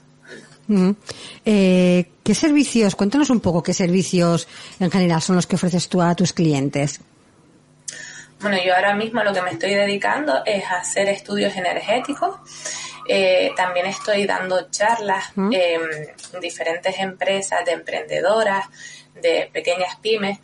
[1.45, 4.47] Eh, ¿Qué servicios, cuéntanos un poco qué servicios
[4.79, 7.01] en general son los que ofreces tú a tus clientes?
[8.41, 12.35] Bueno, yo ahora mismo lo que me estoy dedicando es a hacer estudios energéticos
[13.11, 18.67] eh, también estoy dando charlas en diferentes empresas de emprendedoras,
[19.15, 20.37] de pequeñas pymes,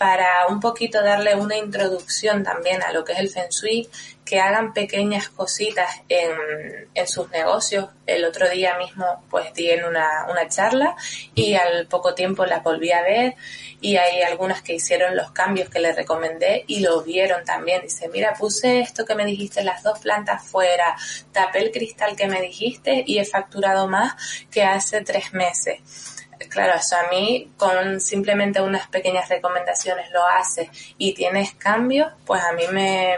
[0.00, 3.86] para un poquito darle una introducción también a lo que es el Feng Shui,
[4.24, 7.90] que hagan pequeñas cositas en, en sus negocios.
[8.06, 10.96] El otro día mismo pues di en una, una charla
[11.34, 13.34] y al poco tiempo las volví a ver
[13.82, 17.82] y hay algunas que hicieron los cambios que les recomendé y lo vieron también.
[17.82, 20.96] Dice, mira, puse esto que me dijiste, las dos plantas fuera,
[21.30, 24.14] tapé el cristal que me dijiste y he facturado más
[24.50, 30.70] que hace tres meses claro, eso a mí con simplemente unas pequeñas recomendaciones lo hace
[30.98, 33.16] y tienes cambios, pues a mí me,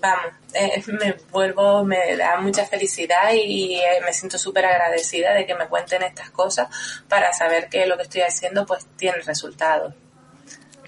[0.00, 5.46] vamos, eh, me vuelvo, me da mucha felicidad y, eh, me siento súper agradecida de
[5.46, 6.68] que me cuenten estas cosas
[7.08, 9.94] para saber que lo que estoy haciendo pues tiene resultados.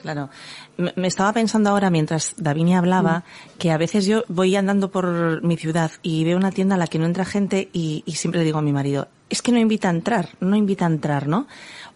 [0.02, 0.30] Claro.
[0.76, 3.58] Me estaba pensando ahora mientras Davinia hablaba mm.
[3.58, 6.86] que a veces yo voy andando por mi ciudad y veo una tienda a la
[6.86, 9.58] que no entra gente y, y siempre le digo a mi marido, es que no
[9.58, 11.46] invita a entrar, no invita a entrar, ¿no?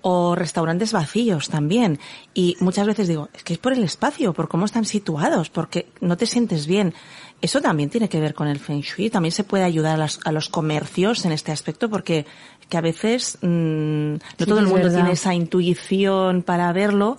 [0.03, 2.01] O restaurantes vacíos también.
[2.35, 5.89] Y muchas veces digo, es que es por el espacio, por cómo están situados, porque
[6.01, 6.95] no te sientes bien.
[7.41, 9.11] Eso también tiene que ver con el Feng Shui.
[9.11, 12.27] También se puede ayudar a, los comercios en este aspecto porque
[12.71, 17.19] que a veces mm, no todo el mundo tiene esa intuición para verlo.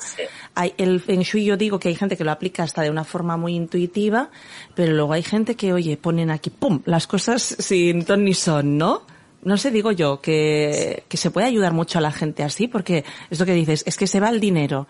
[0.56, 3.04] Hay, el Feng Shui yo digo que hay gente que lo aplica hasta de una
[3.04, 4.32] forma muy intuitiva,
[4.74, 8.78] pero luego hay gente que, oye, ponen aquí, ¡pum!, las cosas sin ton ni son,
[8.80, 9.04] ¿no?
[9.44, 13.04] no sé, digo yo, que, que se puede ayudar mucho a la gente así, porque
[13.30, 14.88] es lo que dices, es que se va el dinero.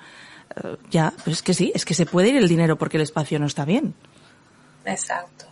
[0.56, 3.04] Eh, ya, pues es que sí, es que se puede ir el dinero porque el
[3.04, 3.94] espacio no está bien.
[4.86, 5.46] Exacto.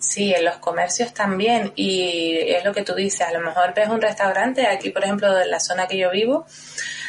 [0.00, 1.72] Sí, en los comercios también.
[1.76, 5.38] Y es lo que tú dices, a lo mejor ves un restaurante, aquí por ejemplo
[5.38, 6.46] en la zona que yo vivo,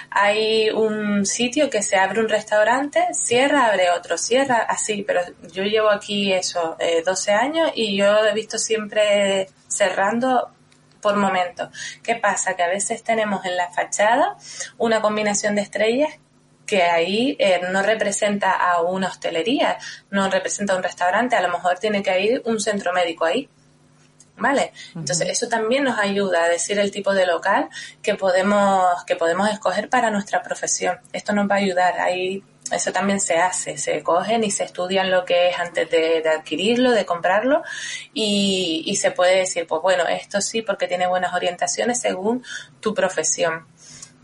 [0.10, 5.22] hay un sitio que se abre un restaurante, cierra, abre otro, cierra, así, pero
[5.54, 10.50] yo llevo aquí eso, eh, 12 años y yo he visto siempre cerrando
[11.02, 11.72] por momento.
[12.04, 12.56] ¿Qué pasa?
[12.58, 14.36] Que a veces tenemos en la fachada
[14.78, 16.20] una combinación de estrellas
[16.72, 19.78] que ahí eh, no representa a una hostelería,
[20.10, 23.50] no representa a un restaurante, a lo mejor tiene que ir un centro médico ahí.
[24.38, 24.72] ¿Vale?
[24.96, 27.68] Entonces eso también nos ayuda a decir el tipo de local
[28.02, 30.98] que podemos, que podemos escoger para nuestra profesión.
[31.12, 32.00] Esto nos va a ayudar.
[32.00, 36.24] Hay eso también se hace, se cogen y se estudian lo que es antes de,
[36.26, 37.64] adquirirlo, de comprarlo
[38.14, 42.46] y, y se puede decir, pues bueno, esto sí porque tiene buenas orientaciones según
[42.80, 43.68] tu profesión.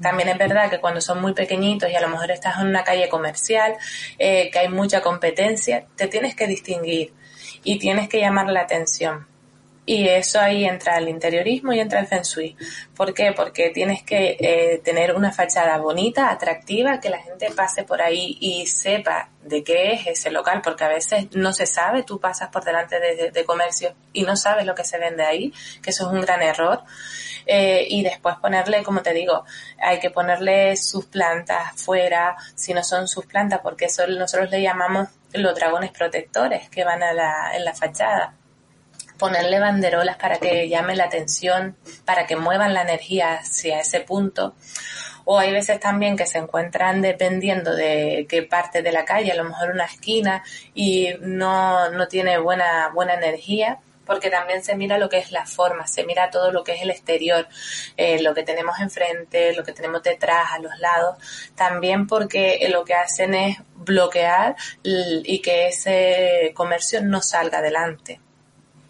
[0.01, 2.83] También es verdad que cuando son muy pequeñitos y a lo mejor estás en una
[2.83, 3.75] calle comercial,
[4.19, 7.13] eh, que hay mucha competencia, te tienes que distinguir
[7.63, 9.27] y tienes que llamar la atención.
[9.89, 12.57] Y eso ahí entra el interiorismo y entra el feng shui.
[12.93, 13.31] ¿Por qué?
[13.31, 18.37] Porque tienes que eh, tener una fachada bonita, atractiva, que la gente pase por ahí
[18.41, 22.49] y sepa de qué es ese local, porque a veces no se sabe, tú pasas
[22.49, 26.07] por delante de, de, comercio y no sabes lo que se vende ahí, que eso
[26.07, 26.83] es un gran error.
[27.45, 29.45] Eh, y después ponerle, como te digo,
[29.81, 34.61] hay que ponerle sus plantas fuera, si no son sus plantas, porque eso nosotros le
[34.61, 38.33] llamamos los dragones protectores que van a la, en la fachada
[39.17, 41.75] ponerle banderolas para que llame la atención,
[42.05, 44.55] para que muevan la energía hacia ese punto.
[45.25, 49.35] O hay veces también que se encuentran dependiendo de qué parte de la calle, a
[49.35, 54.97] lo mejor una esquina y no, no tiene buena, buena energía porque también se mira
[54.97, 57.47] lo que es la forma, se mira todo lo que es el exterior,
[57.97, 61.17] eh, lo que tenemos enfrente, lo que tenemos detrás, a los lados,
[61.55, 68.21] también porque lo que hacen es bloquear y que ese comercio no salga adelante.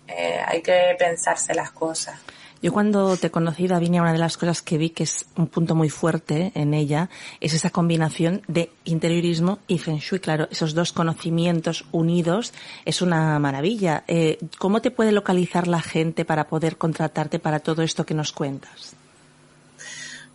[0.08, 2.20] Eh, hay que pensarse las cosas.
[2.62, 5.76] Yo cuando te conocí, Davinia, una de las cosas que vi que es un punto
[5.76, 10.20] muy fuerte en ella es esa combinación de interiorismo y feng shui.
[10.20, 12.54] Claro, esos dos conocimientos unidos
[12.86, 14.04] es una maravilla.
[14.08, 18.32] Eh, ¿Cómo te puede localizar la gente para poder contratarte para todo esto que nos
[18.32, 18.96] cuentas?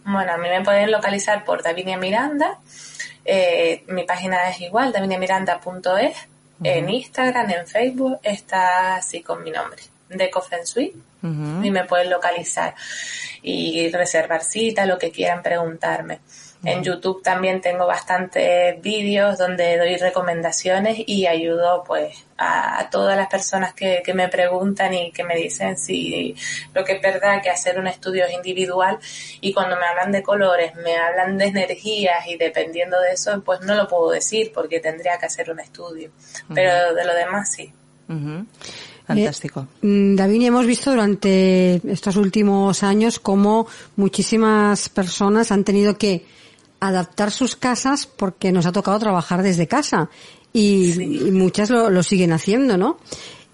[0.05, 2.61] Bueno, a mí me pueden localizar por Davinia Miranda.
[3.25, 6.32] Eh, mi página es igual, daviniamiranda.es
[6.63, 10.93] en Instagram, en Facebook, está así con mi nombre, de Feng
[11.63, 12.75] y me pueden localizar
[13.43, 16.21] y reservar cita, lo que quieran preguntarme.
[16.65, 23.29] En YouTube también tengo bastantes vídeos donde doy recomendaciones y ayudo pues a, todas las
[23.29, 26.37] personas que, que, me preguntan y que me dicen si
[26.73, 28.99] lo que es verdad que hacer un estudio es individual
[29.41, 33.61] y cuando me hablan de colores, me hablan de energías y dependiendo de eso pues
[33.63, 36.11] no lo puedo decir porque tendría que hacer un estudio.
[36.55, 37.73] Pero de lo demás sí.
[39.07, 39.67] Fantástico.
[39.83, 46.25] Eh, David, hemos visto durante estos últimos años cómo muchísimas personas han tenido que
[46.83, 50.11] adaptar sus casas porque nos ha tocado trabajar desde casa
[50.53, 52.99] y, muchas lo, lo, siguen haciendo, ¿no?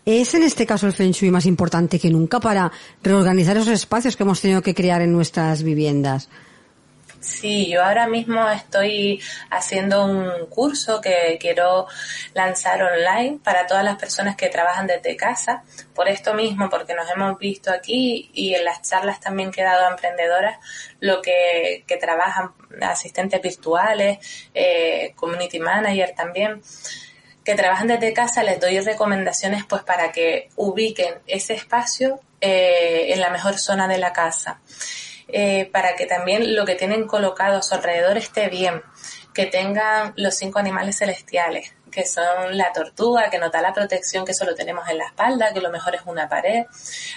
[0.06, 4.16] ¿Es en este caso el Feng Shui más importante que nunca para reorganizar esos espacios
[4.16, 6.30] que hemos tenido que crear en nuestras viviendas?
[7.20, 11.86] Sí, yo ahora mismo estoy haciendo un curso que quiero
[12.32, 15.64] lanzar online para todas las personas que trabajan desde casa.
[15.94, 19.88] Por esto mismo, porque nos hemos visto aquí y en las charlas también que he
[19.90, 20.58] emprendedoras,
[21.00, 22.52] lo que, que trabajan
[22.82, 24.18] asistentes virtuales,
[24.54, 26.62] eh, community manager también
[27.44, 33.20] que trabajan desde casa les doy recomendaciones pues para que ubiquen ese espacio eh, en
[33.20, 34.60] la mejor zona de la casa.
[35.30, 38.82] Eh, para que también lo que tienen colocado a su alrededor esté bien,
[39.34, 44.24] que tengan los cinco animales celestiales, que son la tortuga, que nos da la protección
[44.24, 46.64] que solo tenemos en la espalda, que lo mejor es una pared.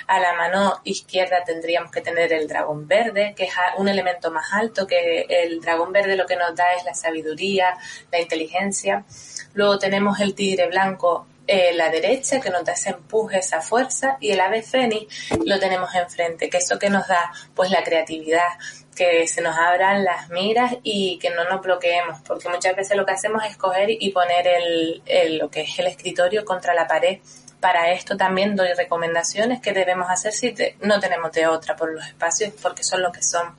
[0.08, 4.52] A la mano izquierda tendríamos que tener el dragón verde, que es un elemento más
[4.52, 7.78] alto, que el dragón verde lo que nos da es la sabiduría,
[8.12, 9.06] la inteligencia.
[9.54, 14.16] Luego tenemos el tigre blanco eh, la derecha que nos da ese empuje, esa fuerza
[14.22, 18.48] y el ave fénix lo tenemos enfrente, que eso que nos da pues la creatividad,
[18.96, 23.06] que se nos abran las miras y que no nos bloqueemos, porque muchas veces lo
[23.06, 27.20] que hacemos es coger y poner el, lo que es el escritorio contra la pared.
[27.60, 32.08] Para esto también doy recomendaciones que debemos hacer si no tenemos de otra por los
[32.08, 33.58] espacios, porque son lo que son.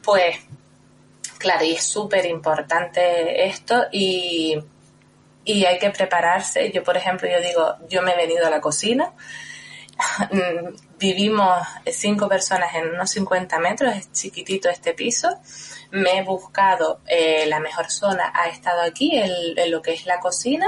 [0.00, 0.36] Pues,
[1.38, 4.62] claro, y es súper importante esto y
[5.44, 6.70] y hay que prepararse.
[6.72, 9.12] Yo, por ejemplo, yo digo, yo me he venido a la cocina,
[10.98, 15.28] vivimos cinco personas en unos 50 metros, es chiquitito este piso,
[15.90, 20.20] me he buscado eh, la mejor zona, ha estado aquí en, lo que es la
[20.20, 20.66] cocina,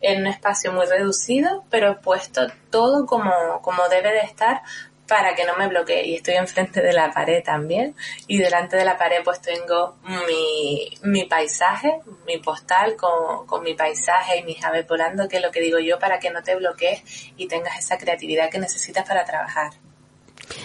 [0.00, 4.62] en un espacio muy reducido, pero he puesto todo como, como debe de estar
[5.06, 6.06] para que no me bloquee.
[6.06, 7.94] Y estoy enfrente de la pared también.
[8.26, 9.96] Y delante de la pared pues tengo
[10.26, 15.42] mi, mi paisaje, mi postal con, con mi paisaje y mis aves volando, que es
[15.42, 17.02] lo que digo yo para que no te bloquees
[17.36, 19.72] y tengas esa creatividad que necesitas para trabajar.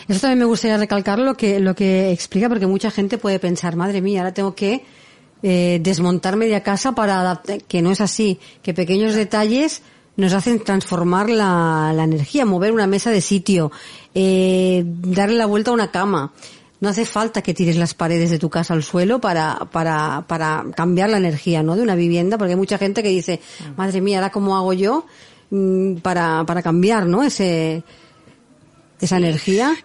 [0.08, 3.76] Eso también me gustaría recalcar lo que, lo que explica porque mucha gente puede pensar,
[3.76, 4.84] madre mía, ahora tengo que
[5.42, 9.82] eh, desmontar media casa para adaptar, que no es así, que pequeños detalles
[10.20, 13.72] nos hacen transformar la, la energía, mover una mesa de sitio,
[14.14, 16.34] eh, darle la vuelta a una cama.
[16.82, 20.66] no hace falta que tires las paredes de tu casa al suelo para, para, para
[20.76, 21.76] cambiar la energía, ¿no?
[21.76, 23.42] De una vivienda, porque hay mucha gente que dice,
[23.76, 25.06] madre mía, ahora cómo hago yo
[25.50, 27.24] mm, para, para cambiar, ¿no?
[27.24, 27.84] Ese,
[29.02, 29.76] esa energía.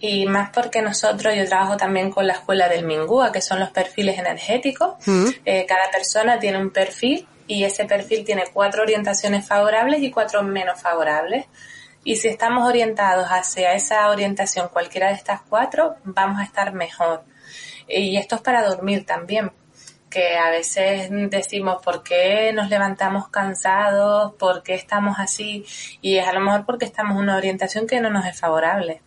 [0.00, 3.70] Y más porque nosotros, yo trabajo también con la escuela del Mingúa, que son los
[3.70, 4.94] perfiles energéticos.
[5.06, 5.26] Mm.
[5.44, 10.42] Eh, cada persona tiene un perfil y ese perfil tiene cuatro orientaciones favorables y cuatro
[10.42, 11.46] menos favorables.
[12.04, 17.24] Y si estamos orientados hacia esa orientación, cualquiera de estas cuatro, vamos a estar mejor.
[17.88, 19.52] Y esto es para dormir también,
[20.10, 25.64] que a veces decimos por qué nos levantamos cansados, por qué estamos así,
[26.00, 29.00] y es a lo mejor porque estamos en una orientación que no nos es favorable.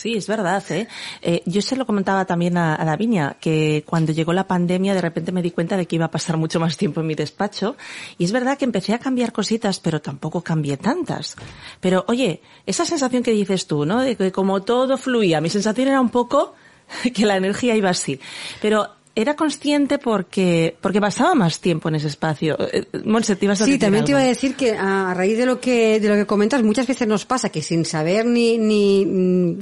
[0.00, 0.88] Sí, es verdad, ¿eh?
[1.20, 5.02] Eh, yo se lo comentaba también a, a Davinia, que cuando llegó la pandemia de
[5.02, 7.76] repente me di cuenta de que iba a pasar mucho más tiempo en mi despacho
[8.16, 11.36] y es verdad que empecé a cambiar cositas, pero tampoco cambié tantas.
[11.80, 14.00] Pero oye, esa sensación que dices tú, ¿no?
[14.00, 16.54] De que como todo fluía, mi sensación era un poco
[17.14, 18.18] que la energía iba así.
[18.62, 22.56] Pero era consciente porque porque pasaba más tiempo en ese espacio.
[22.72, 25.46] Eh, Monse, te ibas a Sí, también te iba a decir que a raíz de
[25.46, 29.58] lo que de lo que comentas muchas veces nos pasa que sin saber ni ni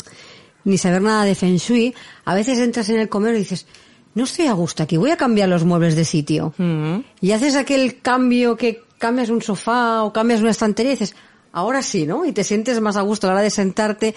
[0.68, 1.94] ni saber nada de feng shui,
[2.24, 3.66] a veces entras en el comer y dices,
[4.14, 6.52] no estoy a gusto aquí, voy a cambiar los muebles de sitio.
[6.58, 6.98] Mm.
[7.20, 11.16] Y haces aquel cambio que cambias un sofá o cambias una estantería y dices,
[11.52, 12.24] ahora sí, ¿no?
[12.24, 14.14] Y te sientes más a gusto a la hora de sentarte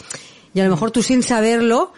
[0.53, 1.93] y a lo mejor tú sin saberlo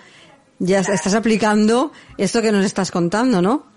[0.60, 3.73] ya estás aplicando esto que nos estás contando, ¿no?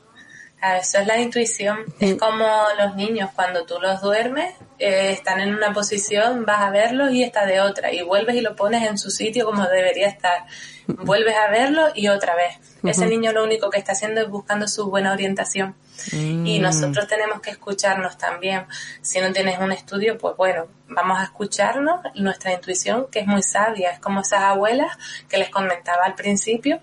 [0.60, 1.84] Ah, Eso es la intuición.
[2.00, 2.46] Es como
[2.78, 7.22] los niños, cuando tú los duermes, eh, están en una posición, vas a verlos y
[7.22, 7.92] está de otra.
[7.92, 10.46] Y vuelves y lo pones en su sitio como debería estar.
[10.86, 12.56] Vuelves a verlo y otra vez.
[12.84, 15.74] Ese niño lo único que está haciendo es buscando su buena orientación.
[16.12, 18.66] Y nosotros tenemos que escucharnos también.
[19.02, 23.42] Si no tienes un estudio, pues bueno, vamos a escucharnos nuestra intuición, que es muy
[23.42, 23.90] sabia.
[23.90, 24.96] Es como esas abuelas
[25.28, 26.80] que les comentaba al principio,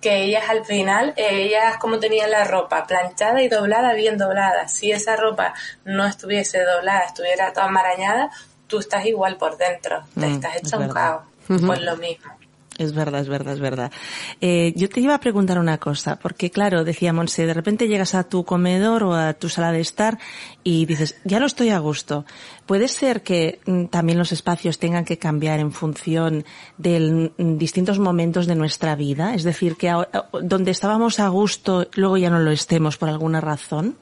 [0.00, 4.68] que ellas al final, eh, ellas como tenían la ropa planchada y doblada, bien doblada.
[4.68, 8.30] Si esa ropa no estuviese doblada, estuviera toda amarañada,
[8.66, 11.22] tú estás igual por dentro, te Mm, estás es hecho un caos.
[11.46, 12.32] Pues lo mismo.
[12.80, 13.92] Es verdad, es verdad, es verdad.
[14.40, 18.14] Eh, yo te iba a preguntar una cosa, porque claro, decía Monse, de repente llegas
[18.14, 20.16] a tu comedor o a tu sala de estar
[20.64, 22.24] y dices, ya no estoy a gusto.
[22.64, 26.46] ¿Puede ser que mm, también los espacios tengan que cambiar en función
[26.78, 29.34] de mm, distintos momentos de nuestra vida?
[29.34, 29.92] Es decir, que
[30.40, 33.98] donde estábamos a gusto, luego ya no lo estemos por alguna razón.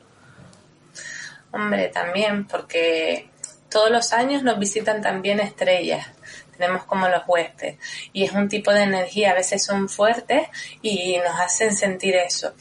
[1.51, 3.29] Hombre, también, porque
[3.69, 6.07] todos los años nos visitan también estrellas.
[6.59, 7.79] Tenemos como los huéspedes.
[8.13, 10.49] Y es un tipo de energía, a veces son fuertes
[10.83, 12.53] y nos hacen sentir eso.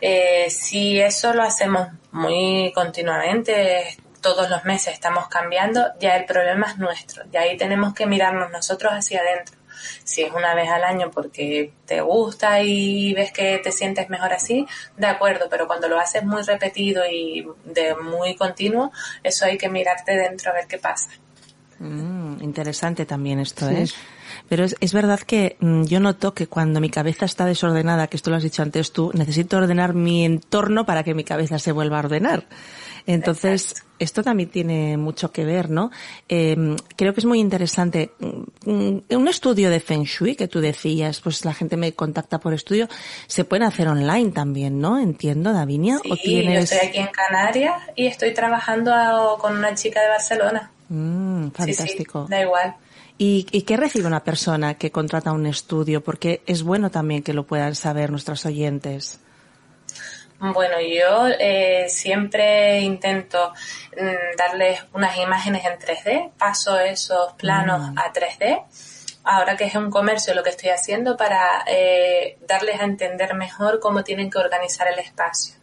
[0.00, 6.66] Eh, si eso lo hacemos muy continuamente, todos los meses estamos cambiando, ya el problema
[6.66, 7.24] es nuestro.
[7.32, 9.56] Y ahí tenemos que mirarnos nosotros hacia adentro.
[10.04, 14.32] Si es una vez al año porque te gusta y ves que te sientes mejor
[14.32, 14.66] así,
[14.96, 18.90] de acuerdo, pero cuando lo haces muy repetido y de muy continuo,
[19.22, 21.10] eso hay que mirarte dentro a ver qué pasa.
[21.78, 23.86] Mm, interesante también esto, ¿eh?
[24.48, 28.16] Pero es, es verdad que mm, yo noto que cuando mi cabeza está desordenada, que
[28.16, 31.72] esto lo has dicho antes tú, necesito ordenar mi entorno para que mi cabeza se
[31.72, 32.46] vuelva a ordenar.
[33.08, 35.92] Entonces, esto también tiene mucho que ver, ¿no?
[36.28, 36.56] Eh,
[36.96, 38.10] creo que es muy interesante.
[38.64, 42.52] Mm, Un estudio de Feng Shui que tú decías, pues la gente me contacta por
[42.52, 42.88] estudio,
[43.28, 44.98] se pueden hacer online también, ¿no?
[44.98, 45.98] Entiendo, Davinia.
[46.02, 46.70] Sí, ¿O tienes...
[46.70, 50.72] yo estoy aquí en Canarias y estoy trabajando a- con una chica de Barcelona.
[50.88, 52.26] Mm, Sí, sí, fantástico.
[52.28, 52.76] da igual.
[53.18, 56.02] ¿Y, ¿Y qué recibe una persona que contrata un estudio?
[56.04, 59.20] Porque es bueno también que lo puedan saber nuestros oyentes.
[60.38, 63.52] Bueno, yo eh, siempre intento
[63.98, 68.62] mm, darles unas imágenes en 3D, paso esos planos a 3D.
[69.24, 73.80] Ahora que es un comercio lo que estoy haciendo para eh, darles a entender mejor
[73.80, 75.56] cómo tienen que organizar el espacio.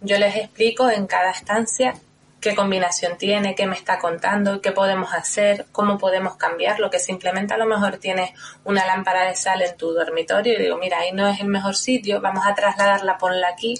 [0.00, 1.94] Yo les explico en cada estancia
[2.40, 7.54] qué combinación tiene, qué me está contando, qué podemos hacer, cómo podemos cambiarlo, que simplemente
[7.54, 8.30] a lo mejor tienes
[8.64, 11.74] una lámpara de sal en tu dormitorio y digo, mira, ahí no es el mejor
[11.74, 13.74] sitio, vamos a trasladarla, ponla aquí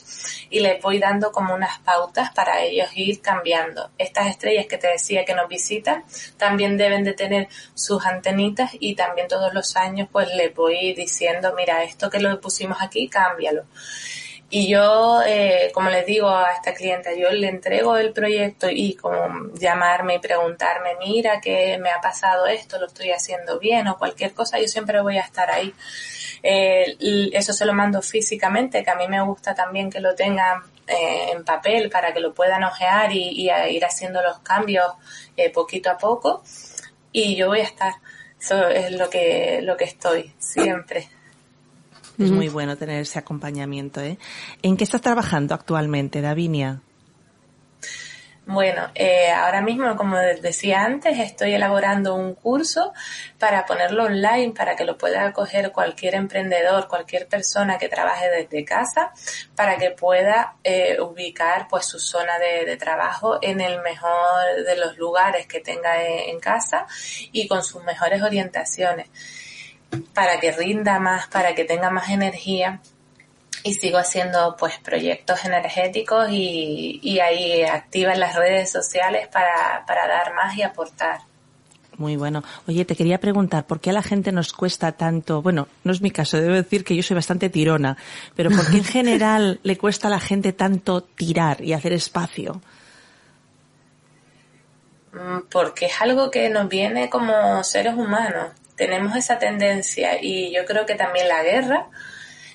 [0.50, 3.90] y les voy dando como unas pautas para ellos ir cambiando.
[3.96, 6.04] Estas estrellas que te decía que nos visitan
[6.36, 11.54] también deben de tener sus antenitas y también todos los años pues les voy diciendo,
[11.56, 13.64] mira, esto que lo pusimos aquí, cámbialo.
[14.50, 18.94] Y yo, eh, como les digo a esta clienta, yo le entrego el proyecto y
[18.94, 23.98] como llamarme y preguntarme, mira, que me ha pasado esto, lo estoy haciendo bien o
[23.98, 25.74] cualquier cosa, yo siempre voy a estar ahí.
[26.42, 26.96] Eh,
[27.32, 31.32] eso se lo mando físicamente, que a mí me gusta también que lo tengan eh,
[31.32, 34.86] en papel para que lo puedan ojear y, y a ir haciendo los cambios
[35.36, 36.42] eh, poquito a poco.
[37.12, 37.94] Y yo voy a estar.
[38.40, 41.08] Eso es lo que, lo que estoy, siempre.
[42.18, 44.18] Es muy bueno tener ese acompañamiento, ¿eh?
[44.62, 46.80] ¿En qué estás trabajando actualmente, Davinia?
[48.50, 52.94] Bueno, eh, ahora mismo, como decía antes, estoy elaborando un curso
[53.38, 58.64] para ponerlo online para que lo pueda coger cualquier emprendedor, cualquier persona que trabaje desde
[58.64, 59.12] casa,
[59.54, 64.96] para que pueda eh, ubicar pues su zona de, trabajo en el mejor de los
[64.96, 66.86] lugares que tenga en casa
[67.32, 69.08] y con sus mejores orientaciones,
[70.14, 72.80] para que rinda más, para que tenga más energía
[73.64, 79.84] y sigo haciendo pues proyectos energéticos y, y ahí activa en las redes sociales para,
[79.86, 81.20] para dar más y aportar.
[81.98, 82.44] Muy bueno.
[82.68, 85.42] Oye, te quería preguntar, ¿por qué a la gente nos cuesta tanto?
[85.42, 87.96] Bueno, no es mi caso, debo decir que yo soy bastante tirona,
[88.36, 92.62] pero ¿por qué en general le cuesta a la gente tanto tirar y hacer espacio?
[95.12, 98.52] Mm, porque es algo que nos viene como seres humanos.
[98.78, 101.88] Tenemos esa tendencia y yo creo que también la guerra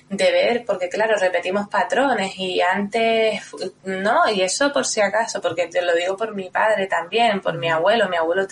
[0.08, 3.42] de ver, porque claro, repetimos patrones y antes,
[3.84, 7.56] no, y eso por si acaso, porque te lo digo por mi padre también, por
[7.58, 8.46] mi abuelo, mi abuelo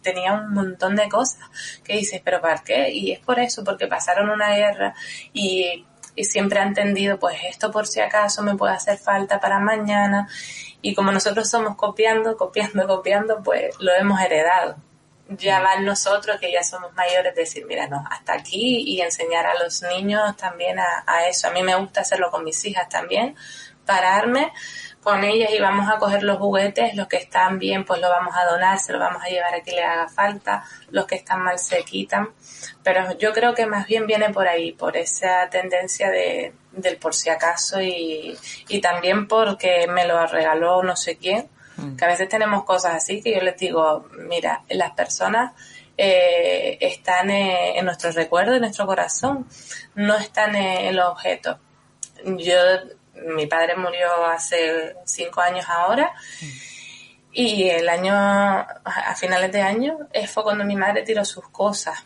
[0.00, 1.40] tenía un montón de cosas
[1.84, 2.90] que dices, pero ¿para qué?
[2.90, 4.94] Y es por eso, porque pasaron una guerra
[5.32, 5.86] y,
[6.18, 10.28] siempre ha entendido, pues esto por si acaso me puede hacer falta para mañana
[10.82, 14.76] y como nosotros somos copiando, copiando, copiando, pues lo hemos heredado
[15.28, 19.62] ya van nosotros que ya somos mayores decir, mira, no, hasta aquí y enseñar a
[19.62, 21.48] los niños también a, eso.
[21.48, 23.36] A mí me gusta hacerlo con mis hijas también,
[23.86, 24.52] pararme
[25.02, 28.36] con ellas y vamos a coger los juguetes, los que están bien pues los vamos
[28.36, 31.42] a donar, se los vamos a llevar a quien le haga falta, los que están
[31.42, 32.30] mal se quitan,
[32.84, 37.14] pero yo creo que más bien viene por ahí, por esa tendencia de, del por
[37.14, 41.96] si acaso y, y también porque me lo regaló no sé quién, Mm.
[41.96, 45.52] Que a veces tenemos cosas así que yo les digo, mira, las personas
[45.96, 49.46] eh, están eh, en nuestro recuerdo, en nuestro corazón,
[49.94, 51.58] no están eh, en los objetos.
[52.24, 52.56] Yo,
[53.34, 56.12] mi padre murió hace cinco años ahora.
[56.40, 56.71] Mm.
[57.34, 62.04] Y el año, a finales de año, fue cuando mi madre tiró sus cosas.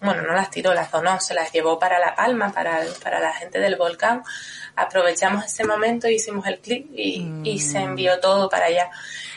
[0.00, 3.32] Bueno, no las tiró, las donó, se las llevó para La Palma, para, para la
[3.32, 4.22] gente del volcán.
[4.76, 7.82] Aprovechamos ese momento, hicimos el clic y, se mm.
[7.82, 8.90] envió todo para allá.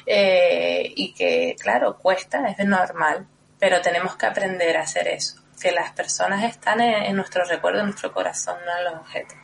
[0.06, 3.26] Eh, y que, claro, cuesta, es normal,
[3.58, 5.38] pero tenemos que aprender a hacer eso.
[5.60, 9.43] Que las personas están en, en nuestro recuerdo, en nuestro corazón, no en los objetos.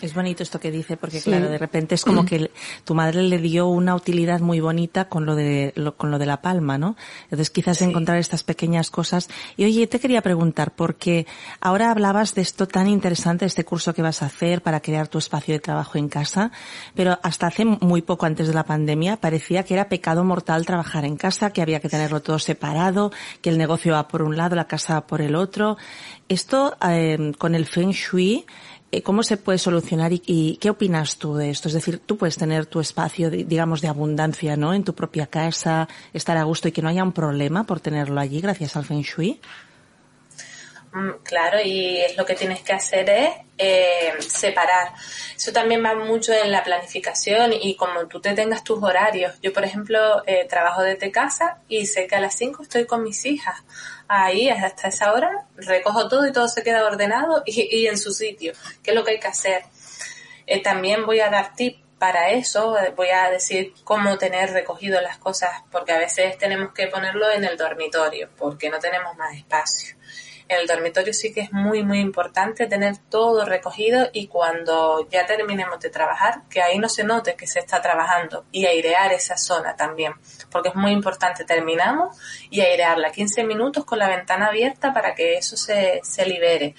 [0.00, 2.52] Es bonito esto que dice porque claro, de repente es como que
[2.84, 6.40] tu madre le dio una utilidad muy bonita con lo de con lo de la
[6.40, 6.96] palma, ¿no?
[7.24, 9.28] Entonces quizás encontrar estas pequeñas cosas.
[9.56, 11.26] Y oye, te quería preguntar porque
[11.60, 15.18] ahora hablabas de esto tan interesante, este curso que vas a hacer para crear tu
[15.18, 16.52] espacio de trabajo en casa,
[16.94, 21.06] pero hasta hace muy poco antes de la pandemia parecía que era pecado mortal trabajar
[21.06, 23.10] en casa, que había que tenerlo todo separado,
[23.42, 25.76] que el negocio va por un lado, la casa va por el otro.
[26.28, 28.46] Esto eh, con el Feng Shui
[29.02, 31.68] ¿Cómo se puede solucionar y, qué opinas tú de esto?
[31.68, 34.72] Es decir, tú puedes tener tu espacio, digamos, de abundancia, ¿no?
[34.72, 38.18] En tu propia casa, estar a gusto y que no haya un problema por tenerlo
[38.18, 39.40] allí gracias al Feng Shui.
[40.92, 44.94] Mm, claro, y lo que tienes que hacer es eh, separar.
[45.36, 49.34] Eso también va mucho en la planificación y como tú te tengas tus horarios.
[49.42, 53.02] Yo, por ejemplo, eh, trabajo desde casa y sé que a las 5 estoy con
[53.02, 53.62] mis hijas.
[54.08, 58.54] Ahí, hasta esa hora, recojo todo y todo se queda ordenado y, en su sitio,
[58.82, 59.64] que es lo que hay que hacer.
[60.46, 65.18] Eh, también voy a dar tips para eso, voy a decir cómo tener recogido las
[65.18, 69.97] cosas, porque a veces tenemos que ponerlo en el dormitorio, porque no tenemos más espacio
[70.48, 75.78] el dormitorio sí que es muy, muy importante tener todo recogido y cuando ya terminemos
[75.80, 79.76] de trabajar, que ahí no se note que se está trabajando y airear esa zona
[79.76, 80.14] también,
[80.50, 81.44] porque es muy importante.
[81.44, 82.16] Terminamos
[82.50, 86.74] y airearla 15 minutos con la ventana abierta para que eso se, se libere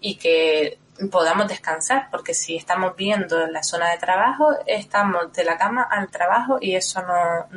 [0.00, 0.78] y que
[1.10, 6.10] podamos descansar, porque si estamos viendo la zona de trabajo, estamos de la cama al
[6.10, 7.48] trabajo y eso no,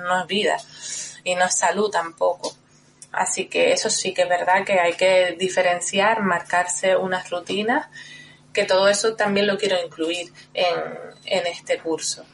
[0.00, 0.56] no es vida
[1.24, 2.52] y no es salud tampoco.
[3.16, 7.86] Así que eso sí que es verdad que hay que diferenciar, marcarse unas rutinas,
[8.52, 10.74] que todo eso también lo quiero incluir en,
[11.24, 12.24] en este curso.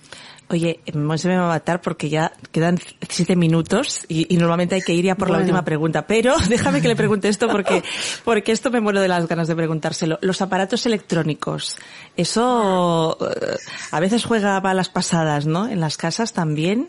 [0.51, 2.77] Oye, se me va a matar porque ya quedan
[3.09, 6.09] siete minutos y, normalmente hay que ir ya por la última pregunta.
[6.09, 7.85] Pero déjame que le pregunte esto porque,
[8.25, 10.19] porque esto me muero de las ganas de preguntárselo.
[10.23, 11.77] Los aparatos electrónicos,
[12.17, 13.57] eso eh,
[13.93, 15.69] a veces juega las pasadas, ¿no?
[15.69, 16.89] En las casas también.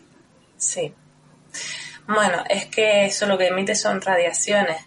[0.56, 0.92] Sí.
[2.14, 4.84] Bueno, es que eso lo que emite son radiaciones,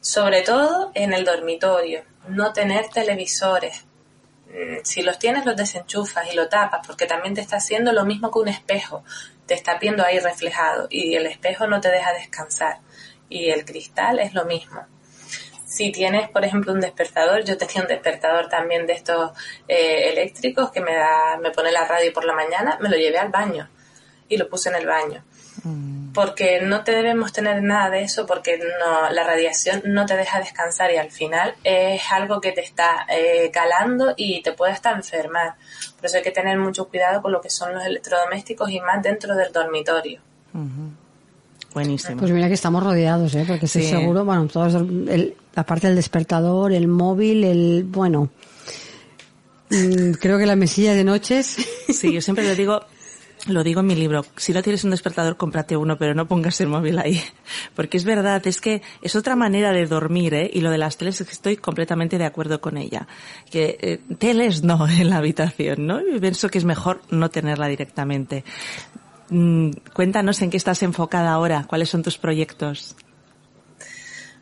[0.00, 2.02] sobre todo en el dormitorio.
[2.28, 3.84] No tener televisores.
[4.46, 8.06] Mm, si los tienes, los desenchufas y lo tapas, porque también te está haciendo lo
[8.06, 9.04] mismo que un espejo.
[9.46, 12.78] Te está viendo ahí reflejado y el espejo no te deja descansar.
[13.28, 14.86] Y el cristal es lo mismo.
[15.66, 19.32] Si tienes, por ejemplo, un despertador, yo tenía un despertador también de estos
[19.68, 23.18] eh, eléctricos que me da, me pone la radio por la mañana, me lo llevé
[23.18, 23.68] al baño
[24.28, 25.22] y lo puse en el baño.
[25.64, 26.05] Mm.
[26.16, 30.40] Porque no te debemos tener nada de eso porque no, la radiación no te deja
[30.40, 34.90] descansar y al final es algo que te está eh, calando y te puede hasta
[34.92, 35.54] enfermar.
[35.96, 39.02] Por eso hay que tener mucho cuidado con lo que son los electrodomésticos y más
[39.02, 40.20] dentro del dormitorio.
[41.74, 42.18] Buenísimo.
[42.18, 43.44] Pues mira que estamos rodeados, ¿eh?
[43.46, 48.30] porque estoy seguro, bueno, todos, el, la parte del despertador, el móvil, el, bueno,
[49.68, 51.56] mm, creo que la mesilla de noches.
[51.92, 52.80] Sí, yo siempre le digo,
[53.46, 56.60] lo digo en mi libro, si no tienes un despertador, cómprate uno, pero no pongas
[56.60, 57.22] el móvil ahí.
[57.74, 60.50] Porque es verdad, es que es otra manera de dormir, ¿eh?
[60.52, 63.06] Y lo de las teles estoy completamente de acuerdo con ella.
[63.50, 66.00] Que eh, teles no en la habitación, ¿no?
[66.00, 68.44] Y pienso que es mejor no tenerla directamente.
[69.28, 72.96] Mm, cuéntanos en qué estás enfocada ahora, cuáles son tus proyectos.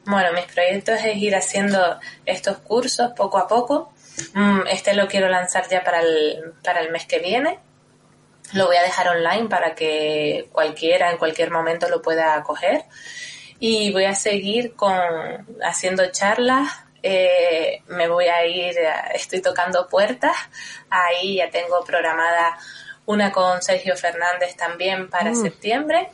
[0.06, 1.78] Bueno, mis proyectos es ir haciendo
[2.26, 3.92] estos cursos poco a poco.
[4.34, 7.58] Mm, este lo quiero lanzar ya para el, para el mes que viene
[8.54, 12.84] lo voy a dejar online para que cualquiera en cualquier momento lo pueda coger.
[13.58, 14.94] Y voy a seguir con
[15.62, 16.68] haciendo charlas.
[17.02, 18.76] Eh, me voy a ir,
[19.12, 20.36] estoy tocando puertas.
[20.88, 22.56] Ahí ya tengo programada
[23.06, 25.36] una con Sergio Fernández también para mm.
[25.36, 26.08] septiembre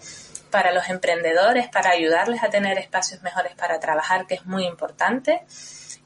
[0.50, 5.44] para los emprendedores, para ayudarles a tener espacios mejores para trabajar, que es muy importante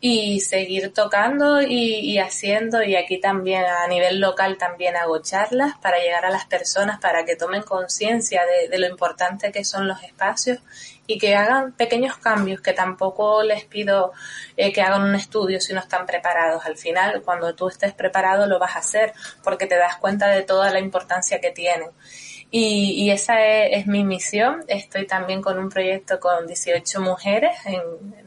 [0.07, 5.97] y seguir tocando y, haciendo y aquí también a nivel local también hago charlas para
[5.97, 10.59] llegar a las personas para que tomen conciencia de, lo importante que son los espacios
[11.07, 14.13] y que hagan pequeños cambios que tampoco les pido
[14.59, 16.67] eh, que hagan un estudio si no están preparados.
[16.67, 20.43] Al final, cuando tú estés preparado lo vas a hacer porque te das cuenta de
[20.43, 21.89] toda la importancia que tienen.
[22.57, 24.63] Y, esa es, mi misión.
[24.69, 27.51] Estoy también con un proyecto con 18 mujeres.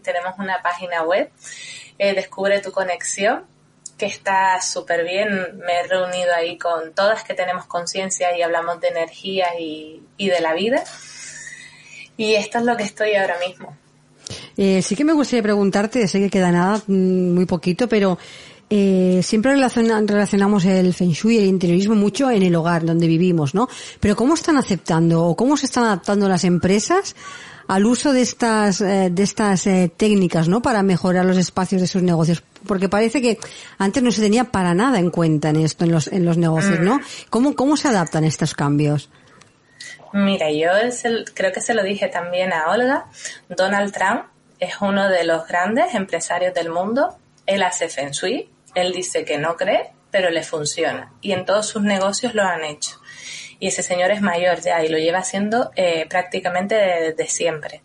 [0.03, 1.31] tenemos una página web,
[1.97, 3.45] eh, Descubre tu conexión,
[3.97, 5.29] que está súper bien.
[5.65, 10.41] Me he reunido ahí con todas que tenemos conciencia y hablamos de energía y, de
[10.41, 10.83] la vida.
[12.17, 13.77] Y esto es lo que estoy ahora mismo.
[14.57, 18.17] Eh, sí que me gustaría preguntarte, sé que queda nada, mm, muy poquito, pero
[18.69, 23.55] eh, siempre relacionamos el feng shui y el interiorismo mucho en el hogar donde vivimos,
[23.55, 23.69] ¿no?
[23.99, 27.15] Pero ¿cómo están aceptando o cómo se están adaptando las empresas
[27.67, 30.61] al uso de estas, eh, de estas eh, técnicas, ¿no?
[30.61, 32.43] Para mejorar los espacios de sus negocios.
[32.65, 33.37] Porque parece que
[33.77, 36.79] antes no se tenía para nada en cuenta en esto, en los, en los negocios,
[36.79, 36.95] ¿no?
[36.95, 37.01] Mm.
[37.29, 39.09] ¿Cómo, cómo se adaptan estos cambios?
[40.13, 40.69] Mira, yo
[41.33, 43.07] creo que se lo dije también a Olga.
[43.49, 44.23] Donald Trump
[44.59, 47.17] es uno de los grandes empresarios del mundo.
[47.45, 48.49] Él hace feng shui,
[48.81, 51.13] él dice que no cree, pero le funciona.
[51.21, 52.99] Y en todos sus negocios lo han hecho.
[53.59, 57.81] Y ese señor es mayor ya y lo lleva haciendo eh, prácticamente desde siempre.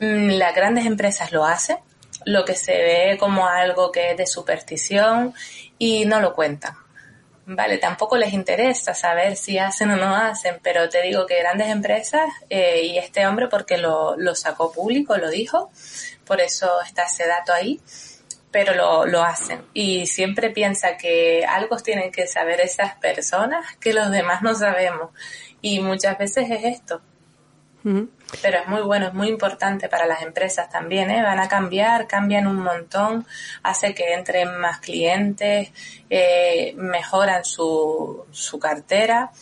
[0.00, 1.76] Mm, las grandes empresas lo hacen,
[2.24, 5.34] lo que se ve como algo que es de superstición
[5.78, 6.74] y no lo cuentan.
[7.44, 11.68] Vale, tampoco les interesa saber si hacen o no hacen, pero te digo que grandes
[11.68, 15.70] empresas, eh, y este hombre porque lo, lo sacó público, lo dijo,
[16.24, 17.80] por eso está ese dato ahí,
[18.52, 19.62] pero lo, lo hacen.
[19.74, 25.10] Y siempre piensa que algo tienen que saber esas personas que los demás no sabemos.
[25.60, 27.00] Y muchas veces es esto.
[27.82, 31.20] Pero es muy bueno, es muy importante para las empresas también, ¿eh?
[31.20, 33.26] Van a cambiar, cambian un montón,
[33.64, 35.72] hace que entren más clientes,
[36.08, 39.32] eh, mejoran su, su cartera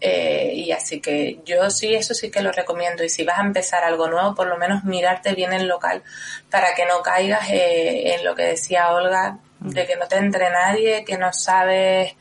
[0.00, 3.04] eh, y así que yo sí, eso sí que lo recomiendo.
[3.04, 6.02] Y si vas a empezar algo nuevo, por lo menos mirarte bien el local
[6.50, 10.50] para que no caigas eh, en lo que decía Olga, de que no te entre
[10.50, 12.14] nadie, que no sabes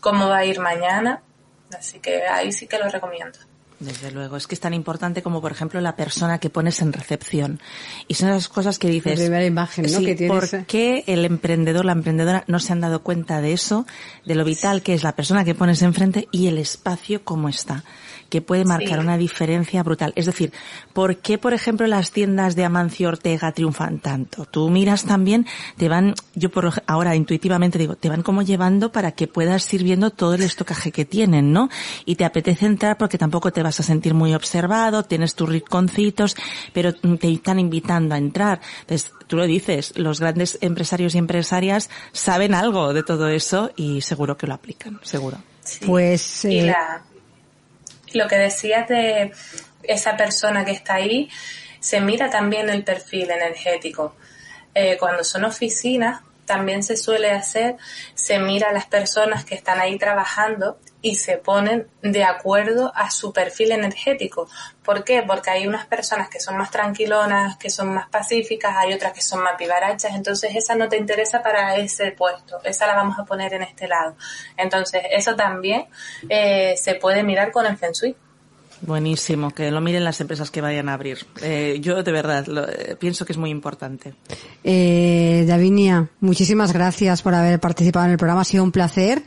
[0.00, 1.22] cómo va a ir mañana.
[1.76, 3.38] Así que ahí sí que lo recomiendo.
[3.84, 6.92] Desde luego, es que es tan importante como, por ejemplo, la persona que pones en
[6.92, 7.60] recepción.
[8.08, 9.18] Y son esas cosas que dices.
[9.18, 10.00] La primera imagen, ¿no?
[10.00, 13.86] que ¿Por qué el emprendedor, la emprendedora no se han dado cuenta de eso,
[14.24, 17.84] de lo vital que es la persona que pones enfrente y el espacio como está?
[18.34, 20.12] Que puede marcar una diferencia brutal.
[20.16, 20.52] Es decir,
[20.92, 24.44] ¿por qué, por ejemplo, las tiendas de Amancio Ortega triunfan tanto?
[24.44, 29.12] Tú miras también, te van, yo por ahora intuitivamente digo, te van como llevando para
[29.12, 31.68] que puedas ir viendo todo el estocaje que tienen, ¿no?
[32.06, 36.34] Y te apetece entrar porque tampoco te vas a sentir muy observado, tienes tus rinconcitos,
[36.72, 38.60] pero te están invitando a entrar.
[38.80, 44.00] Entonces, tú lo dices, los grandes empresarios y empresarias saben algo de todo eso y
[44.00, 45.38] seguro que lo aplican, seguro.
[45.86, 46.74] Pues eh,
[48.14, 49.32] lo que decías de
[49.82, 51.28] esa persona que está ahí,
[51.80, 54.16] se mira también el perfil energético.
[54.74, 57.76] Eh, cuando son oficinas, también se suele hacer,
[58.14, 63.10] se mira a las personas que están ahí trabajando y se ponen de acuerdo a
[63.10, 64.48] su perfil energético.
[64.82, 65.22] ¿Por qué?
[65.22, 69.20] Porque hay unas personas que son más tranquilonas, que son más pacíficas, hay otras que
[69.20, 73.24] son más pibarachas, entonces esa no te interesa para ese puesto, esa la vamos a
[73.26, 74.16] poner en este lado.
[74.56, 75.84] Entonces eso también
[76.26, 78.16] eh, se puede mirar con el Feng Shui.
[78.80, 81.18] Buenísimo, que lo miren las empresas que vayan a abrir.
[81.42, 84.14] Eh, yo de verdad lo, eh, pienso que es muy importante.
[84.62, 88.42] Eh, Davinia, muchísimas gracias por haber participado en el programa.
[88.42, 89.22] Ha sido un placer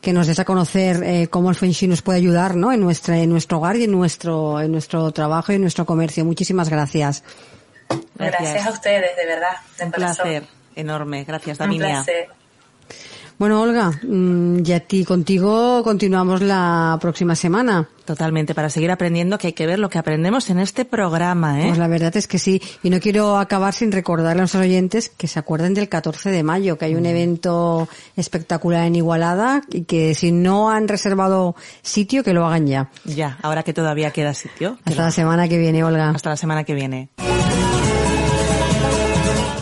[0.00, 2.72] que nos des a conocer eh, cómo el Feng Shui nos puede ayudar ¿no?
[2.72, 6.24] en, nuestra, en nuestro hogar y en nuestro, en nuestro trabajo y en nuestro comercio.
[6.24, 7.22] Muchísimas gracias.
[8.14, 9.52] Gracias, gracias a ustedes, de verdad.
[9.78, 11.24] De un placer enorme.
[11.24, 11.86] Gracias, Davinia.
[11.86, 12.39] Un placer.
[13.40, 17.88] Bueno, Olga, mm, y a ti contigo continuamos la próxima semana.
[18.04, 21.68] Totalmente, para seguir aprendiendo que hay que ver lo que aprendemos en este programa, ¿eh?
[21.68, 22.60] Pues la verdad es que sí.
[22.82, 26.42] Y no quiero acabar sin recordarle a nuestros oyentes que se acuerden del 14 de
[26.42, 27.06] mayo, que hay un mm.
[27.06, 32.90] evento espectacular en Igualada y que si no han reservado sitio, que lo hagan ya.
[33.06, 34.76] Ya, ahora que todavía queda sitio.
[34.84, 36.10] Hasta la semana que viene, Olga.
[36.10, 37.08] Hasta la semana que viene.